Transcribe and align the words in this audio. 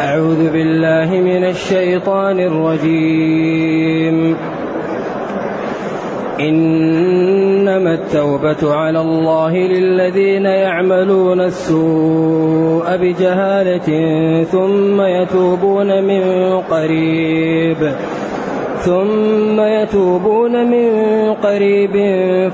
أعوذ 0.00 0.50
بالله 0.50 1.10
من 1.10 1.44
الشيطان 1.44 2.40
الرجيم. 2.40 4.36
إنما 6.40 7.94
التوبة 7.94 8.74
على 8.74 9.00
الله 9.00 9.56
للذين 9.56 10.46
يعملون 10.46 11.40
السوء 11.40 12.96
بجهالة 12.96 13.88
ثم 14.44 15.02
يتوبون 15.02 16.04
من 16.04 16.22
قريب. 16.70 17.92
ثم 18.78 19.60
يتوبون 19.60 20.70
من 20.70 20.90
قريب 21.42 21.94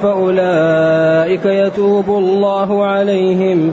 فأولئك 0.03 1.47
يتوب 1.47 2.09
الله 2.09 2.85
عليهم. 2.85 3.73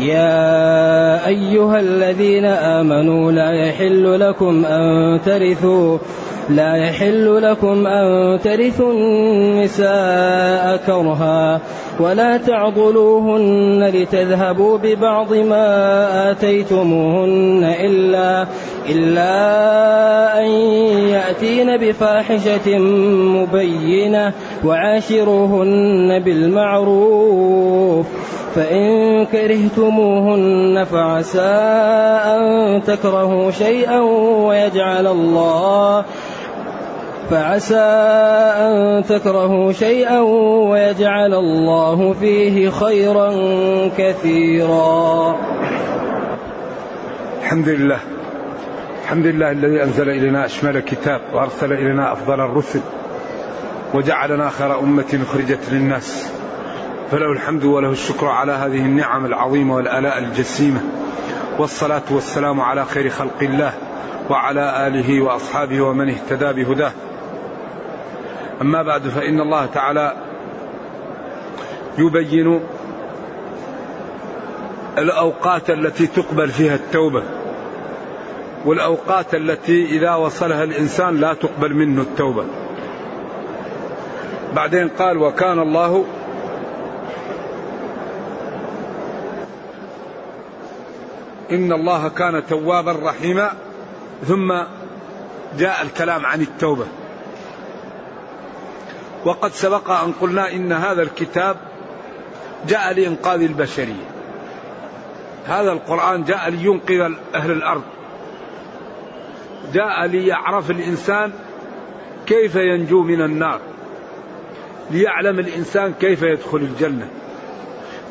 يا 0.00 1.26
أيها 1.26 1.80
الذين 1.80 2.44
آمنوا 2.44 3.32
لا 3.32 3.50
يحل 3.52 4.20
لكم 4.20 4.64
أن 4.64 5.20
ترثوا 5.24 5.98
لا 6.50 6.76
يحل 6.76 7.42
لكم 7.42 7.86
أن 7.86 8.38
ترثوا 8.40 8.92
النساء 8.92 10.76
كرها 10.86 11.60
ولا 12.00 12.36
تعضلوهن 12.36 13.84
لتذهبوا 13.94 14.78
ببعض 14.78 15.34
ما 15.34 16.30
آتيتموهن 16.30 17.74
إلا 17.80 18.46
إلا 18.88 20.40
أن 20.40 20.46
يأتين 21.08 21.76
بفاحشة 21.76 22.78
مبينة 22.78 24.32
وعاشروهن 24.64 26.18
بالمعروف 26.24 28.06
فإن 28.56 29.26
كرهتموهن 29.26 30.84
فعسى 30.84 31.40
أن 32.24 32.82
تكرهوا 32.86 33.50
شيئا 33.50 34.00
ويجعل 34.48 35.06
الله 35.06 36.04
فعسى 37.30 37.86
أن 38.58 39.04
تكرهوا 39.04 39.72
شيئا 39.72 40.20
ويجعل 40.70 41.34
الله 41.34 42.12
فيه 42.20 42.70
خيرا 42.70 43.30
كثيرا. 43.98 45.36
الحمد 47.42 47.68
لله. 47.68 47.98
الحمد 49.02 49.26
لله 49.26 49.50
الذي 49.50 49.82
أنزل 49.82 50.08
إلينا 50.10 50.44
أشمل 50.44 50.80
كتاب 50.80 51.20
وأرسل 51.34 51.72
إلينا 51.72 52.12
أفضل 52.12 52.40
الرسل 52.40 52.80
وجعلنا 53.94 54.50
خير 54.50 54.78
أمة 54.78 55.20
أخرجت 55.22 55.60
للناس. 55.72 56.32
فله 57.10 57.32
الحمد 57.32 57.64
وله 57.64 57.90
الشكر 57.90 58.26
على 58.26 58.52
هذه 58.52 58.78
النعم 58.78 59.26
العظيمة 59.26 59.74
والآلاء 59.74 60.18
الجسيمة. 60.18 60.80
والصلاة 61.58 62.02
والسلام 62.10 62.60
على 62.60 62.84
خير 62.84 63.10
خلق 63.10 63.42
الله 63.42 63.72
وعلى 64.30 64.86
آله 64.86 65.20
وأصحابه 65.20 65.80
ومن 65.80 66.08
اهتدى 66.08 66.52
بهداه. 66.52 66.92
أما 68.62 68.82
بعد 68.82 69.08
فإن 69.08 69.40
الله 69.40 69.66
تعالى 69.66 70.16
يبين 71.98 72.60
الأوقات 74.98 75.70
التي 75.70 76.06
تقبل 76.06 76.48
فيها 76.48 76.74
التوبة. 76.74 77.22
والأوقات 78.64 79.34
التي 79.34 79.84
إذا 79.84 80.14
وصلها 80.14 80.64
الإنسان 80.64 81.16
لا 81.16 81.34
تقبل 81.34 81.74
منه 81.74 82.02
التوبة. 82.02 82.44
بعدين 84.56 84.88
قال 84.88 85.18
وكان 85.18 85.58
الله 85.58 86.04
إن 91.50 91.72
الله 91.72 92.08
كان 92.08 92.46
توابا 92.46 92.92
رحيما. 92.92 93.52
ثم 94.26 94.54
جاء 95.58 95.82
الكلام 95.82 96.26
عن 96.26 96.40
التوبة. 96.40 96.86
وقد 99.24 99.52
سبق 99.52 99.90
أن 99.90 100.12
قلنا 100.12 100.52
إن 100.52 100.72
هذا 100.72 101.02
الكتاب 101.02 101.56
جاء 102.68 102.92
لإنقاذ 102.92 103.42
البشرية. 103.42 104.06
هذا 105.46 105.72
القرآن 105.72 106.24
جاء 106.24 106.50
لينقذ 106.50 107.12
أهل 107.34 107.50
الأرض. 107.50 107.82
جاء 109.72 110.06
ليعرف 110.06 110.70
الإنسان 110.70 111.32
كيف 112.26 112.54
ينجو 112.54 113.02
من 113.02 113.22
النار. 113.22 113.60
ليعلم 114.90 115.38
الإنسان 115.38 115.94
كيف 116.00 116.22
يدخل 116.22 116.58
الجنة. 116.58 117.08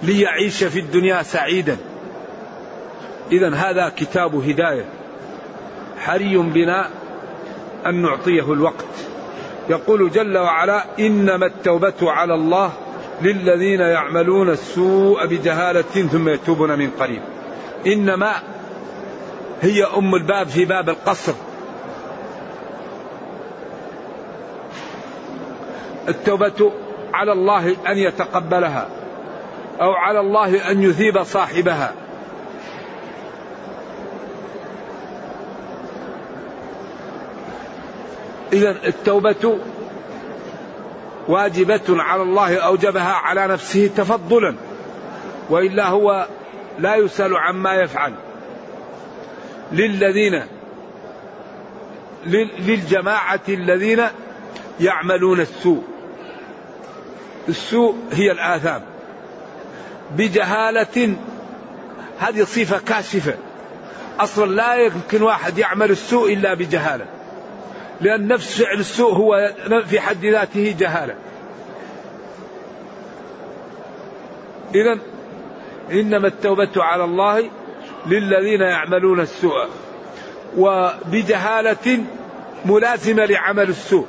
ليعيش 0.03 0.63
في 0.63 0.79
الدنيا 0.79 1.23
سعيدا. 1.23 1.77
إذا 3.31 3.55
هذا 3.55 3.91
كتاب 3.97 4.35
هداية. 4.35 4.85
حري 5.99 6.37
بنا 6.37 6.89
أن 7.85 8.01
نعطيه 8.01 8.53
الوقت. 8.53 8.85
يقول 9.69 10.11
جل 10.11 10.37
وعلا 10.37 10.85
إنما 10.99 11.45
التوبة 11.45 12.11
على 12.11 12.33
الله 12.35 12.71
للذين 13.21 13.79
يعملون 13.79 14.49
السوء 14.49 15.25
بجهالة 15.25 15.81
ثم 15.81 16.29
يتوبون 16.29 16.79
من 16.79 16.89
قريب. 16.99 17.21
إنما 17.87 18.33
هي 19.61 19.83
أم 19.83 20.15
الباب 20.15 20.47
في 20.47 20.65
باب 20.65 20.89
القصر. 20.89 21.33
التوبة 26.07 26.71
على 27.13 27.31
الله 27.31 27.75
أن 27.87 27.97
يتقبلها 27.97 28.87
أو 29.81 29.91
على 29.91 30.19
الله 30.19 30.71
أن 30.71 30.83
يثيب 30.83 31.23
صاحبها. 31.23 31.93
إذا 38.55 38.69
التوبة 38.87 39.57
واجبة 41.27 41.81
على 41.89 42.21
الله 42.21 42.57
أوجبها 42.57 43.13
على 43.13 43.47
نفسه 43.47 43.89
تفضلا 43.97 44.55
وإلا 45.49 45.87
هو 45.87 46.27
لا 46.79 46.95
يسأل 46.95 47.37
عما 47.37 47.73
يفعل. 47.73 48.13
للذين 49.71 50.43
للجماعة 52.59 53.39
الذين 53.49 54.03
يعملون 54.79 55.39
السوء. 55.39 55.83
السوء 57.49 57.95
هي 58.11 58.31
الآثام. 58.31 58.81
بجهالة 60.17 61.15
هذه 62.19 62.43
صفة 62.43 62.79
كاشفة. 62.79 63.33
أصلا 64.19 64.51
لا 64.51 64.75
يمكن 64.75 65.21
واحد 65.21 65.57
يعمل 65.57 65.91
السوء 65.91 66.33
إلا 66.33 66.53
بجهالة. 66.53 67.05
لأن 68.01 68.27
نفس 68.27 68.61
فعل 68.61 68.79
السوء 68.79 69.13
هو 69.13 69.53
في 69.87 69.99
حد 69.99 70.25
ذاته 70.25 70.75
جهالة. 70.79 71.15
إذا 74.75 74.99
إنما 75.91 76.27
التوبة 76.27 76.71
على 76.77 77.03
الله 77.03 77.49
للذين 78.05 78.61
يعملون 78.61 79.19
السوء 79.19 79.67
وبجهالة 80.57 82.03
ملازمة 82.65 83.25
لعمل 83.25 83.69
السوء. 83.69 84.07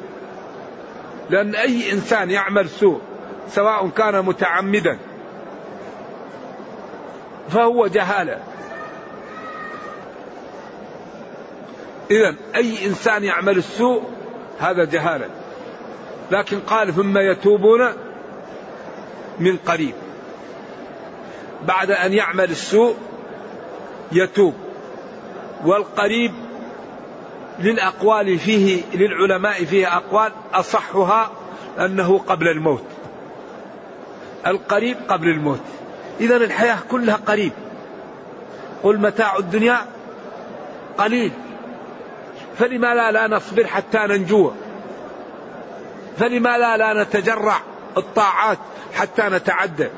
لأن 1.31 1.55
أي 1.55 1.93
إنسان 1.93 2.31
يعمل 2.31 2.69
سوء 2.69 3.01
سواء 3.49 3.89
كان 3.89 4.25
متعمدا 4.25 4.99
فهو 7.49 7.87
جهالة. 7.87 8.39
إذا 12.11 12.35
أي 12.55 12.87
إنسان 12.87 13.25
يعمل 13.25 13.59
السوء 13.59 14.03
هذا 14.59 14.85
جهالة. 14.85 15.29
لكن 16.31 16.61
قال 16.61 16.95
ثم 16.95 17.19
يتوبون 17.19 17.93
من 19.39 19.57
قريب. 19.57 19.95
بعد 21.67 21.91
أن 21.91 22.13
يعمل 22.13 22.51
السوء 22.51 22.97
يتوب. 24.13 24.55
والقريب 25.65 26.33
للأقوال 27.59 28.39
فيه 28.39 28.83
للعلماء 28.95 29.65
فيه 29.65 29.97
أقوال 29.97 30.33
أصحها 30.55 31.31
أنه 31.79 32.19
قبل 32.19 32.49
الموت. 32.49 32.85
القريب 34.47 34.97
قبل 35.09 35.29
الموت. 35.29 35.63
إذا 36.21 36.37
الحياة 36.37 36.79
كلها 36.91 37.17
قريب. 37.17 37.53
قل 38.83 38.99
متاع 38.99 39.37
الدنيا 39.37 39.79
قليل. 40.99 41.33
فلما 42.59 42.95
لا 42.95 43.11
لا 43.11 43.27
نصبر 43.27 43.67
حتى 43.67 43.99
ننجو 43.99 44.53
فلماذا 46.19 46.77
لا 46.77 47.03
نتجرع 47.03 47.61
الطاعات 47.97 48.59
حتى 48.95 49.23
نتعدى. 49.23 49.89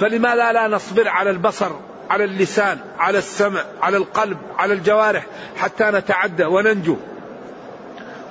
فلماذا 0.00 0.52
لا 0.52 0.68
نصبر 0.68 1.08
على 1.08 1.30
البصر 1.30 1.70
على 2.10 2.24
اللسان 2.24 2.78
على 2.98 3.18
السمع 3.18 3.64
على 3.82 3.96
القلب 3.96 4.38
على 4.58 4.74
الجوارح 4.74 5.26
حتى 5.56 5.84
نتعدى 5.84 6.44
وننجو. 6.44 6.96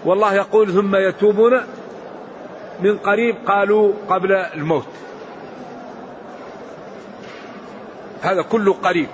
والله 0.05 0.33
يقول 0.33 0.73
ثم 0.73 0.95
يتوبون 0.95 1.61
من 2.79 2.97
قريب 2.97 3.35
قالوا 3.47 3.93
قبل 4.09 4.31
الموت. 4.31 4.87
هذا 8.21 8.41
كله 8.41 8.73
قريب. 8.73 9.07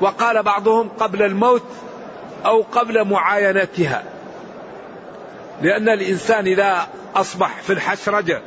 وقال 0.00 0.42
بعضهم 0.42 0.88
قبل 0.88 1.22
الموت 1.22 1.62
أو 2.44 2.62
قبل 2.62 3.04
معاينتها. 3.04 4.04
لأن 5.62 5.88
الإنسان 5.88 6.46
إذا 6.46 6.88
أصبح 7.16 7.62
في 7.62 7.72
الحشرجه 7.72 8.42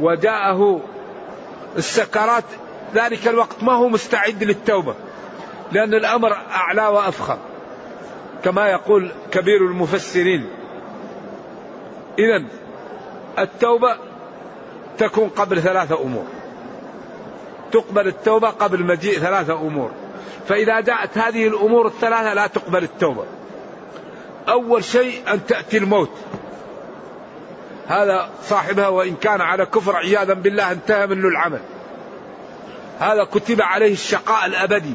وجاءه 0.00 0.80
السكرات 1.76 2.44
ذلك 2.94 3.28
الوقت 3.28 3.62
ما 3.62 3.72
هو 3.72 3.88
مستعد 3.88 4.44
للتوبة 4.44 4.94
لأن 5.72 5.94
الأمر 5.94 6.32
أعلى 6.32 6.86
وافخر 6.86 7.38
كما 8.44 8.66
يقول 8.68 9.10
كبير 9.30 9.66
المفسرين. 9.66 10.48
اذا 12.18 12.44
التوبة 13.38 13.96
تكون 14.98 15.28
قبل 15.28 15.62
ثلاثة 15.62 16.02
أمور. 16.02 16.24
تقبل 17.72 18.06
التوبة 18.08 18.48
قبل 18.50 18.84
مجيء 18.84 19.18
ثلاثة 19.18 19.52
أمور. 19.52 19.90
فإذا 20.48 20.80
جاءت 20.80 21.18
هذه 21.18 21.48
الأمور 21.48 21.86
الثلاثة 21.86 22.34
لا 22.34 22.46
تقبل 22.46 22.82
التوبة. 22.82 23.24
أول 24.48 24.84
شيء 24.84 25.32
أن 25.32 25.46
تأتي 25.46 25.78
الموت. 25.78 26.10
هذا 27.88 28.30
صاحبها 28.42 28.88
وإن 28.88 29.14
كان 29.14 29.40
على 29.40 29.66
كفر 29.66 29.96
عياذا 29.96 30.34
بالله 30.34 30.72
انتهى 30.72 31.06
منه 31.06 31.28
العمل. 31.28 31.60
هذا 32.98 33.24
كتب 33.24 33.62
عليه 33.62 33.92
الشقاء 33.92 34.46
الأبدي. 34.46 34.94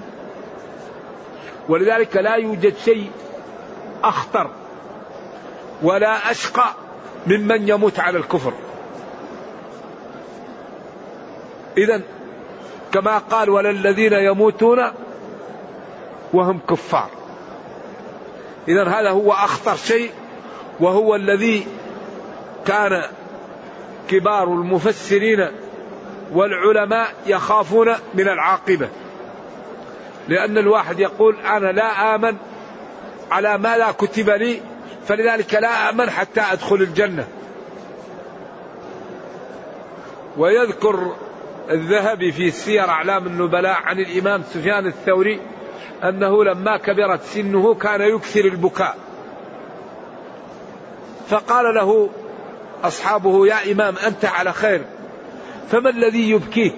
ولذلك 1.69 2.15
لا 2.15 2.35
يوجد 2.35 2.73
شيء 2.85 3.11
أخطر 4.03 4.49
ولا 5.81 6.31
أشقى 6.31 6.73
ممن 7.27 7.69
يموت 7.69 7.99
على 7.99 8.17
الكفر. 8.17 8.53
إذا 11.77 12.01
كما 12.93 13.17
قال 13.17 13.49
ولا 13.49 13.69
الذين 13.69 14.13
يموتون 14.13 14.83
وهم 16.33 16.59
كفار. 16.69 17.09
إذا 18.67 18.87
هذا 18.87 19.09
هو 19.09 19.31
أخطر 19.31 19.75
شيء 19.75 20.11
وهو 20.79 21.15
الذي 21.15 21.67
كان 22.65 23.03
كبار 24.09 24.43
المفسرين 24.43 25.47
والعلماء 26.33 27.13
يخافون 27.25 27.93
من 28.13 28.27
العاقبة. 28.27 28.89
لأن 30.27 30.57
الواحد 30.57 30.99
يقول 30.99 31.35
أنا 31.39 31.71
لا 31.71 32.15
آمن 32.15 32.37
على 33.31 33.57
ما 33.57 33.77
لا 33.77 33.91
كتب 33.91 34.29
لي 34.29 34.61
فلذلك 35.07 35.53
لا 35.53 35.89
آمن 35.89 36.09
حتى 36.09 36.41
أدخل 36.41 36.75
الجنة. 36.75 37.27
ويذكر 40.37 41.15
الذهبي 41.69 42.31
في 42.31 42.51
سير 42.51 42.89
أعلام 42.89 43.27
النبلاء 43.27 43.81
عن 43.83 43.99
الإمام 43.99 44.43
سفيان 44.53 44.87
الثوري 44.87 45.39
أنه 46.03 46.43
لما 46.43 46.77
كبرت 46.77 47.23
سنه 47.23 47.75
كان 47.75 48.01
يكثر 48.01 48.45
البكاء. 48.45 48.97
فقال 51.29 51.75
له 51.75 52.09
أصحابه 52.83 53.47
يا 53.47 53.71
إمام 53.71 53.95
أنت 54.07 54.25
على 54.25 54.53
خير 54.53 54.85
فما 55.69 55.89
الذي 55.89 56.29
يبكيك؟ 56.29 56.75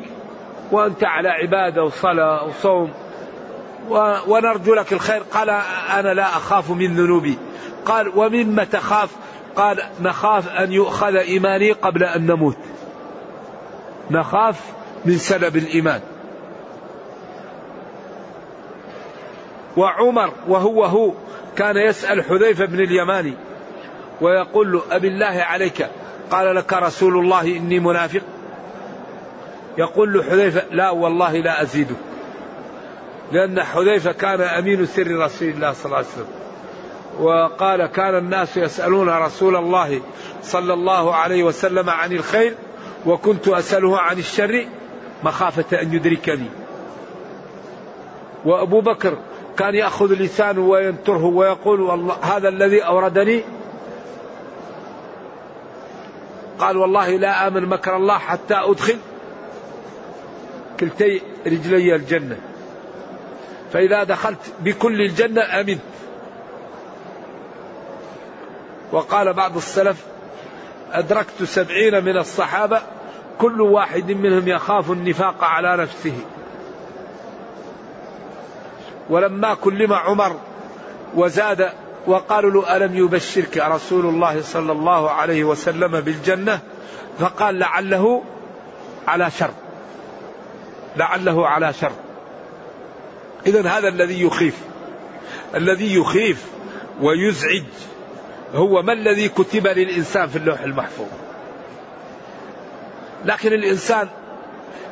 وأنت 0.72 1.04
على 1.04 1.30
عبادة 1.30 1.84
وصلاة 1.84 2.48
وصوم 2.48 2.92
ونرجو 4.28 4.74
لك 4.74 4.94
الخير. 4.94 5.22
قال 5.32 5.50
أنا 6.00 6.14
لا 6.14 6.26
أخاف 6.26 6.72
من 6.72 6.96
ذنوبي. 6.96 7.38
قال 7.86 8.12
ومما 8.16 8.64
تخاف؟ 8.64 9.10
قال 9.56 9.84
نخاف 10.02 10.50
أن 10.50 10.72
يؤخذ 10.72 11.16
إيماني 11.16 11.72
قبل 11.72 12.04
أن 12.04 12.26
نموت. 12.26 12.58
نخاف 14.12 14.62
من 15.06 15.18
سلب 15.18 15.58
الإيمان. 15.58 16.02
وعمر 19.78 20.32
وهو 20.48 20.84
هو 20.86 21.12
كان 21.56 21.78
يسأل 21.78 22.24
حذيفة 22.24 22.66
بن 22.66 22.80
اليماني 22.80 23.34
ويقول 24.22 24.72
له 24.72 24.82
أبي 24.92 25.08
الله 25.08 25.26
عليك 25.26 25.88
قال 26.32 26.56
لك 26.56 26.74
رسول 26.74 27.18
الله 27.18 27.42
إني 27.42 27.80
منافق؟ 27.80 28.22
يقول 29.78 30.14
له 30.14 30.24
حذيفة 30.24 30.64
لا 30.72 30.90
والله 30.90 31.38
لا 31.38 31.62
أزيدك. 31.62 31.96
لأن 33.32 33.64
حذيفة 33.64 34.12
كان 34.12 34.42
أمين 34.42 34.86
سر 34.86 35.20
رسول 35.20 35.50
الله 35.50 35.74
صلى 35.74 35.86
الله 35.86 35.98
عليه 35.98 36.08
وسلم. 36.08 36.28
وقال 37.20 37.86
كان 37.86 38.18
الناس 38.18 38.58
يسألون 38.58 39.10
رسول 39.10 39.56
الله 39.56 40.02
صلى 40.44 40.74
الله 40.74 41.16
عليه 41.16 41.44
وسلم 41.44 41.90
عن 41.90 42.12
الخير 42.12 42.56
وكنت 43.06 43.48
أسأله 43.48 44.00
عن 44.00 44.20
الشر 44.20 44.66
مخافة 45.24 45.82
أن 45.82 45.94
يدركني. 45.94 46.50
وأبو 48.46 48.82
بكر 48.82 49.18
كان 49.58 49.76
يأخذ 49.76 50.14
لسانه 50.14 50.62
وينتره 50.62 51.26
ويقول 51.26 51.82
والله 51.82 52.14
هذا 52.22 52.50
الذي 52.50 52.82
أوردني. 52.82 53.44
قال 56.60 56.78
والله 56.78 57.10
لا 57.10 57.48
آمن 57.48 57.66
مكر 57.66 57.96
الله 57.96 58.18
حتى 58.18 58.54
أدخل 58.56 58.98
كلتي 60.80 61.22
رجلي 61.48 61.96
الجنة. 61.96 62.38
فإذا 63.74 64.04
دخلت 64.04 64.54
بكل 64.60 65.02
الجنة 65.02 65.42
أمنت 65.42 65.80
وقال 68.92 69.34
بعض 69.34 69.56
السلف 69.56 70.06
أدركت 70.92 71.44
سبعين 71.44 72.04
من 72.04 72.18
الصحابة 72.18 72.82
كل 73.40 73.62
واحد 73.62 74.12
منهم 74.12 74.48
يخاف 74.48 74.92
النفاق 74.92 75.44
على 75.44 75.78
نفسه. 75.78 76.14
ولما 79.10 79.54
كلم 79.54 79.94
عمر 79.94 80.40
وزاد 81.16 81.70
وقالوا 82.08 82.52
له 82.52 82.78
ألم 82.78 82.98
يبشرك 82.98 83.58
رسول 83.58 84.06
الله 84.06 84.42
صلى 84.42 84.72
الله 84.72 85.12
عليه 85.12 85.44
وسلم 85.44 86.02
بالجنة؟ 86.02 86.60
فقال 87.20 87.60
لعله 87.60 88.24
على 89.08 89.32
شر. 89.32 89.52
لعله 90.98 91.48
على 91.48 91.74
شر. 91.74 91.92
إذا 93.48 93.70
هذا 93.70 93.88
الذي 93.88 94.22
يخيف. 94.22 94.58
الذي 95.56 95.96
يخيف 95.96 96.46
ويزعج 97.02 97.64
هو 98.56 98.82
ما 98.82 98.94
الذي 98.94 99.30
كتب 99.30 99.68
للإنسان 99.68 100.28
في 100.28 100.36
اللوح 100.36 100.62
المحفوظ؟ 100.62 101.08
لكن 103.26 103.54
الإنسان 103.54 104.08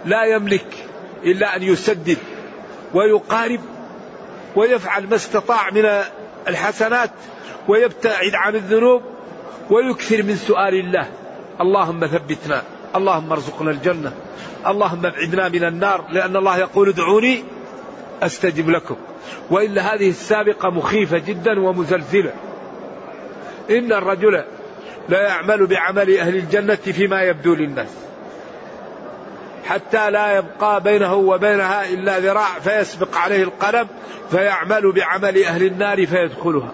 لا 0.06 0.26
يملك 0.26 0.88
إلا 1.24 1.56
أن 1.56 1.64
يسدد 1.64 2.18
ويقارب 2.94 3.60
ويفعل 4.56 5.08
ما 5.08 5.16
استطاع 5.16 5.70
من 5.70 5.86
الحسنات 6.48 7.12
ويبتعد 7.68 8.36
عن 8.36 8.56
الذنوب 8.56 9.02
ويكثر 9.70 10.24
من 10.24 10.36
سؤال 10.36 10.74
الله. 10.74 11.10
اللهم 11.62 12.08
ثبتنا 12.08 12.62
اللهم 12.96 13.32
ارزقنا 13.32 13.72
الجنة 13.72 14.14
اللهم 14.68 15.06
ابعدنا 15.06 15.50
من 15.50 15.64
النار 15.64 16.06
لأن 16.10 16.36
الله 16.36 16.58
يقول 16.58 16.90
ادعوني 16.90 17.44
أستجب 18.24 18.70
لكم. 18.70 18.96
وإلا 19.50 19.96
هذه 19.96 20.10
السابقة 20.10 20.70
مخيفة 20.70 21.18
جدا 21.18 21.60
ومزلزلة. 21.60 22.34
إن 23.70 23.94
الرجل 23.94 24.44
لا 25.10 25.22
يعمل 25.22 25.68
بعمل 25.68 26.18
أهل 26.18 26.36
الجنة 26.36 26.76
فيما 26.76 27.22
يبدو 27.22 27.56
للناس. 27.56 28.03
حتى 29.66 30.12
لا 30.12 30.38
يبقى 30.38 30.82
بينه 30.82 31.14
وبينها 31.14 31.90
إلا 31.90 32.20
ذراع 32.20 32.60
فيسبق 32.64 33.18
عليه 33.18 33.44
القلم 33.44 33.88
فيعمل 34.32 34.92
بعمل 34.92 35.44
أهل 35.44 35.64
النار 35.64 36.06
فيدخلها. 36.06 36.72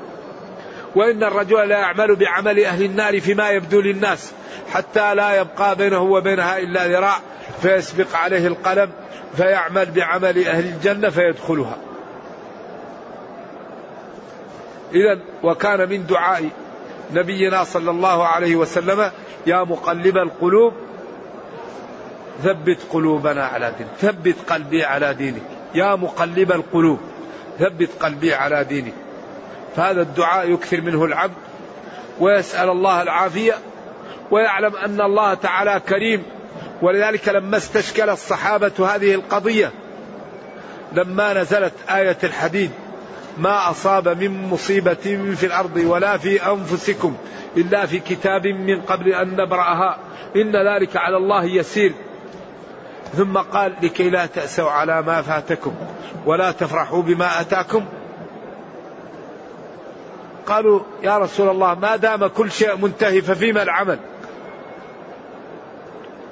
وإن 0.95 1.23
الرجل 1.23 1.69
لا 1.69 1.77
يعمل 1.77 2.15
بعمل 2.15 2.65
أهل 2.65 2.83
النار 2.83 3.19
فيما 3.19 3.49
يبدو 3.49 3.81
للناس 3.81 4.33
حتى 4.73 5.15
لا 5.15 5.41
يبقى 5.41 5.75
بينه 5.75 6.01
وبينها 6.01 6.57
إلا 6.59 6.87
ذراع 6.87 7.15
فيسبق 7.61 8.15
عليه 8.15 8.47
القلم 8.47 8.91
فيعمل 9.37 9.85
بعمل 9.91 10.47
أهل 10.47 10.65
الجنة 10.65 11.09
فيدخلها. 11.09 11.77
إذا 14.93 15.19
وكان 15.43 15.89
من 15.89 16.05
دعاء 16.05 16.49
نبينا 17.13 17.63
صلى 17.63 17.91
الله 17.91 18.27
عليه 18.27 18.55
وسلم 18.55 19.11
يا 19.47 19.63
مقلب 19.63 20.17
القلوب 20.17 20.73
ثبت 22.43 22.77
قلوبنا 22.89 23.45
على 23.45 23.73
دينك. 23.77 23.89
ثبت 23.99 24.35
قلبي 24.49 24.83
على 24.83 25.13
دينك. 25.13 25.41
يا 25.75 25.95
مقلب 25.95 26.51
القلوب 26.51 26.99
ثبت 27.59 27.89
قلبي 27.99 28.33
على 28.33 28.63
دينك. 28.63 28.93
فهذا 29.75 30.01
الدعاء 30.01 30.51
يكثر 30.51 30.81
منه 30.81 31.05
العبد 31.05 31.33
ويسأل 32.19 32.69
الله 32.69 33.01
العافية 33.01 33.53
ويعلم 34.31 34.75
أن 34.75 35.01
الله 35.01 35.33
تعالى 35.33 35.81
كريم. 35.89 36.23
ولذلك 36.81 37.29
لما 37.29 37.57
استشكل 37.57 38.09
الصحابة 38.09 38.71
هذه 38.95 39.13
القضية 39.13 39.71
لما 40.93 41.33
نزلت 41.33 41.73
آية 41.89 42.17
الحديد 42.23 42.71
ما 43.37 43.69
أصاب 43.69 44.07
من 44.07 44.49
مصيبة 44.49 45.33
في 45.35 45.45
الأرض 45.45 45.77
ولا 45.77 46.17
في 46.17 46.51
أنفسكم 46.51 47.15
إلا 47.57 47.85
في 47.85 47.99
كتاب 47.99 48.47
من 48.47 48.81
قبل 48.81 49.13
أن 49.13 49.35
نبرأها. 49.35 49.97
إن 50.35 50.51
ذلك 50.51 50.97
على 50.97 51.17
الله 51.17 51.45
يسير. 51.45 51.93
ثم 53.13 53.37
قال 53.37 53.73
لكي 53.81 54.09
لا 54.09 54.25
تأسوا 54.25 54.69
على 54.69 55.01
ما 55.01 55.21
فاتكم 55.21 55.73
ولا 56.25 56.51
تفرحوا 56.51 57.01
بما 57.01 57.41
أتاكم. 57.41 57.85
قالوا 60.47 60.79
يا 61.03 61.17
رسول 61.17 61.49
الله 61.49 61.73
ما 61.73 61.95
دام 61.95 62.27
كل 62.27 62.51
شيء 62.51 62.77
منتهي 62.77 63.21
ففيما 63.21 63.63
العمل؟ 63.63 63.99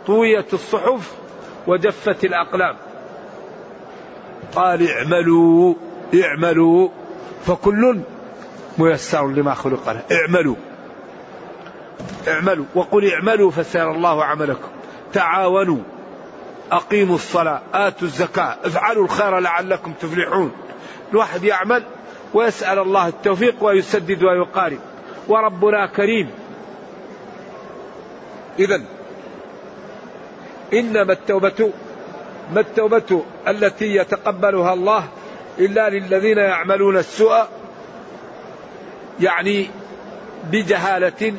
طويت 0.08 0.54
الصحف 0.54 1.14
وجفت 1.68 2.24
الأقلام. 2.24 2.76
قال 4.56 4.90
اعملوا 4.90 5.74
اعملوا 6.24 6.90
فكل 7.46 8.00
ميسر 8.78 9.28
لما 9.28 9.54
خلق 9.54 9.90
له. 9.90 10.02
اعملوا 10.12 10.56
اعملوا 12.28 12.66
وقل 12.76 13.12
اعملوا 13.14 13.52
فسيرى 13.52 13.92
الله 13.92 14.24
عملكم. 14.24 14.70
تعاونوا 15.14 15.78
أقيموا 16.72 17.16
الصلاة 17.16 17.62
آتوا 17.74 18.08
الزكاة 18.08 18.58
افعلوا 18.64 19.06
الخير 19.06 19.40
لعلكم 19.40 19.94
تفلحون. 19.94 20.52
الواحد 21.12 21.44
يعمل 21.44 21.84
ويسأل 22.34 22.80
الله 22.80 23.08
التوفيق 23.08 23.64
ويسدد 23.64 24.24
ويقارب. 24.24 24.80
وربنا 25.28 25.88
كريم. 25.88 26.30
إذا 28.60 28.82
إنما 30.74 31.14
التوبة 31.14 31.72
ما 32.54 32.60
التوبة 32.60 33.24
التي 33.48 33.96
يتقبلها 33.96 34.74
الله 34.74 35.04
إلا 35.60 35.90
للذين 35.90 36.38
يعملون 36.38 36.98
السوء؟ 36.98 37.46
يعني 39.20 39.70
بجهالة 40.52 41.34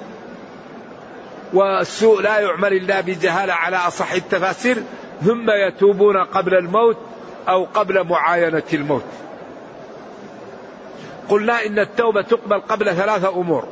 والسوء 1.52 2.20
لا 2.20 2.38
يعمل 2.38 2.72
إلا 2.72 3.00
بجهالة 3.00 3.52
على 3.52 3.76
أصح 3.76 4.12
التفاسير. 4.12 4.82
ثم 5.24 5.50
يتوبون 5.50 6.16
قبل 6.16 6.54
الموت 6.54 6.96
أو 7.48 7.64
قبل 7.64 8.04
معاينة 8.04 8.62
الموت. 8.72 9.04
قلنا 11.28 11.66
إن 11.66 11.78
التوبة 11.78 12.22
تقبل 12.22 12.60
قبل 12.60 12.94
ثلاثة 12.94 13.28
أمور. 13.28 13.68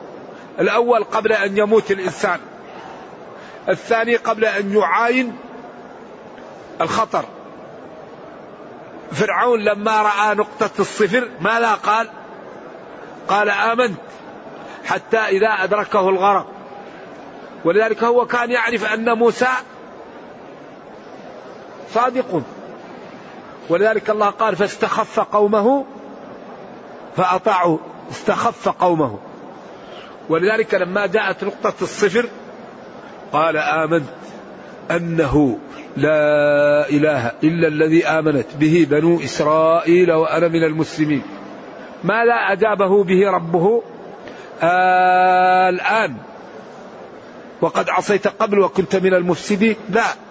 الأول 0.61 1.05
قبل 1.05 1.33
أن 1.33 1.59
يموت 1.59 1.91
الإنسان. 1.91 2.39
الثاني 3.69 4.17
قبل 4.17 4.45
أن 4.45 4.73
يعاين 4.77 5.37
الخطر. 6.81 7.25
فرعون 9.13 9.61
لما 9.61 10.03
رأى 10.03 10.35
نقطة 10.35 10.71
الصفر 10.79 11.29
ماذا 11.41 11.75
قال؟ 11.75 12.09
قال 13.29 13.51
آمنت 13.51 14.01
حتى 14.85 15.19
إذا 15.19 15.49
أدركه 15.49 16.09
الغرق. 16.09 16.47
ولذلك 17.65 18.05
هو 18.05 18.27
كان 18.27 18.51
يعرف 18.51 18.93
أن 18.93 19.13
موسى 19.13 19.49
صادق. 21.97 22.43
ولذلك 23.69 24.11
الله 24.11 24.31
قال 24.31 24.57
فاستخف 24.57 25.21
قومه 25.21 25.85
فأطاعوا 27.17 27.79
استخف 28.11 28.69
قومه. 28.69 29.19
ولذلك 30.29 30.75
لما 30.75 31.07
جاءت 31.07 31.45
نقطة 31.45 31.75
الصفر 31.83 32.27
قال 33.33 33.57
آمنت 33.57 34.05
أنه 34.91 35.59
لا 35.97 36.89
إله 36.89 37.33
إلا 37.45 37.69
الذي 37.69 38.07
آمنت 38.07 38.47
به 38.61 38.87
بنو 38.91 39.21
إسرائيل 39.21 40.13
وأنا 40.13 40.49
من 40.49 40.65
المسلمين. 40.65 41.23
ماذا 42.05 42.35
أجابه 42.53 43.05
به 43.05 43.31
ربه؟ 43.31 43.83
آه 44.63 45.69
الآن. 45.69 46.17
وقد 47.61 47.91
عصيت 47.91 48.29
قبل 48.29 48.59
وكنت 48.61 48.97
من 48.97 49.15
المفسدين؟ 49.15 49.77
لا. 49.91 50.26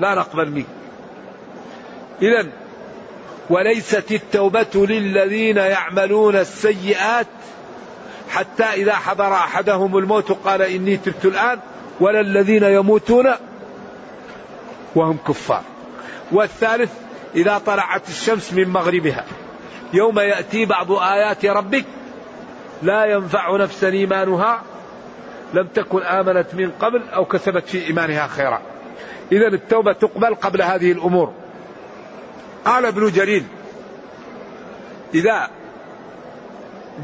لا 0.00 0.14
نقبل 0.14 0.50
منك. 0.50 0.66
إذا 2.22 2.46
وليست 3.50 4.12
التوبة 4.12 4.86
للذين 4.86 5.56
يعملون 5.56 6.36
السيئات 6.36 7.26
حتى 8.30 8.64
إذا 8.64 8.94
حضر 8.94 9.32
أحدهم 9.32 9.98
الموت 9.98 10.32
قال 10.32 10.62
إني 10.62 10.96
تبت 10.96 11.24
الآن 11.24 11.58
ولا 12.00 12.20
الذين 12.20 12.62
يموتون 12.62 13.26
وهم 14.94 15.18
كفار. 15.28 15.62
والثالث 16.32 16.90
إذا 17.34 17.58
طلعت 17.58 18.08
الشمس 18.08 18.52
من 18.52 18.68
مغربها 18.68 19.24
يوم 19.92 20.18
يأتي 20.18 20.64
بعض 20.64 20.92
آيات 20.92 21.46
ربك 21.46 21.84
لا 22.82 23.04
ينفع 23.04 23.56
نفسا 23.56 23.88
إيمانها 23.88 24.62
لم 25.54 25.66
تكن 25.66 26.02
آمنت 26.02 26.54
من 26.54 26.70
قبل 26.70 27.02
أو 27.14 27.24
كسبت 27.24 27.68
في 27.68 27.86
إيمانها 27.86 28.26
خيرا. 28.26 28.69
إذا 29.32 29.46
التوبة 29.46 29.92
تقبل 29.92 30.34
قبل 30.34 30.62
هذه 30.62 30.92
الأمور. 30.92 31.32
قال 32.64 32.86
ابن 32.86 33.10
جرير 33.10 33.44
إذا 35.14 35.50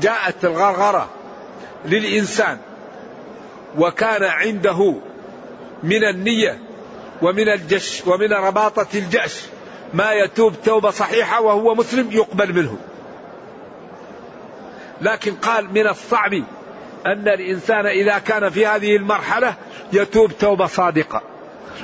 جاءت 0.00 0.45
الغرغرة 0.45 1.09
للإنسان 1.85 2.59
وكان 3.78 4.25
عنده 4.25 4.95
من 5.83 6.04
النية 6.04 6.59
ومن 7.23 7.49
الجش 7.49 8.02
ومن 8.06 8.33
رباطة 8.33 8.87
الجأش 8.95 9.42
ما 9.95 10.12
يتوب 10.12 10.54
توبة 10.64 10.90
صحيحة 10.90 11.40
وهو 11.40 11.75
مسلم 11.75 12.12
يقبل 12.12 12.52
منه. 12.52 12.78
لكن 15.00 15.35
قال 15.35 15.73
من 15.73 15.87
الصعب 15.87 16.33
أن 17.06 17.28
الإنسان 17.28 17.87
إذا 17.87 18.18
كان 18.18 18.50
في 18.50 18.66
هذه 18.66 18.97
المرحلة 18.97 19.54
يتوب 19.92 20.33
توبة 20.33 20.66
صادقة. 20.66 21.23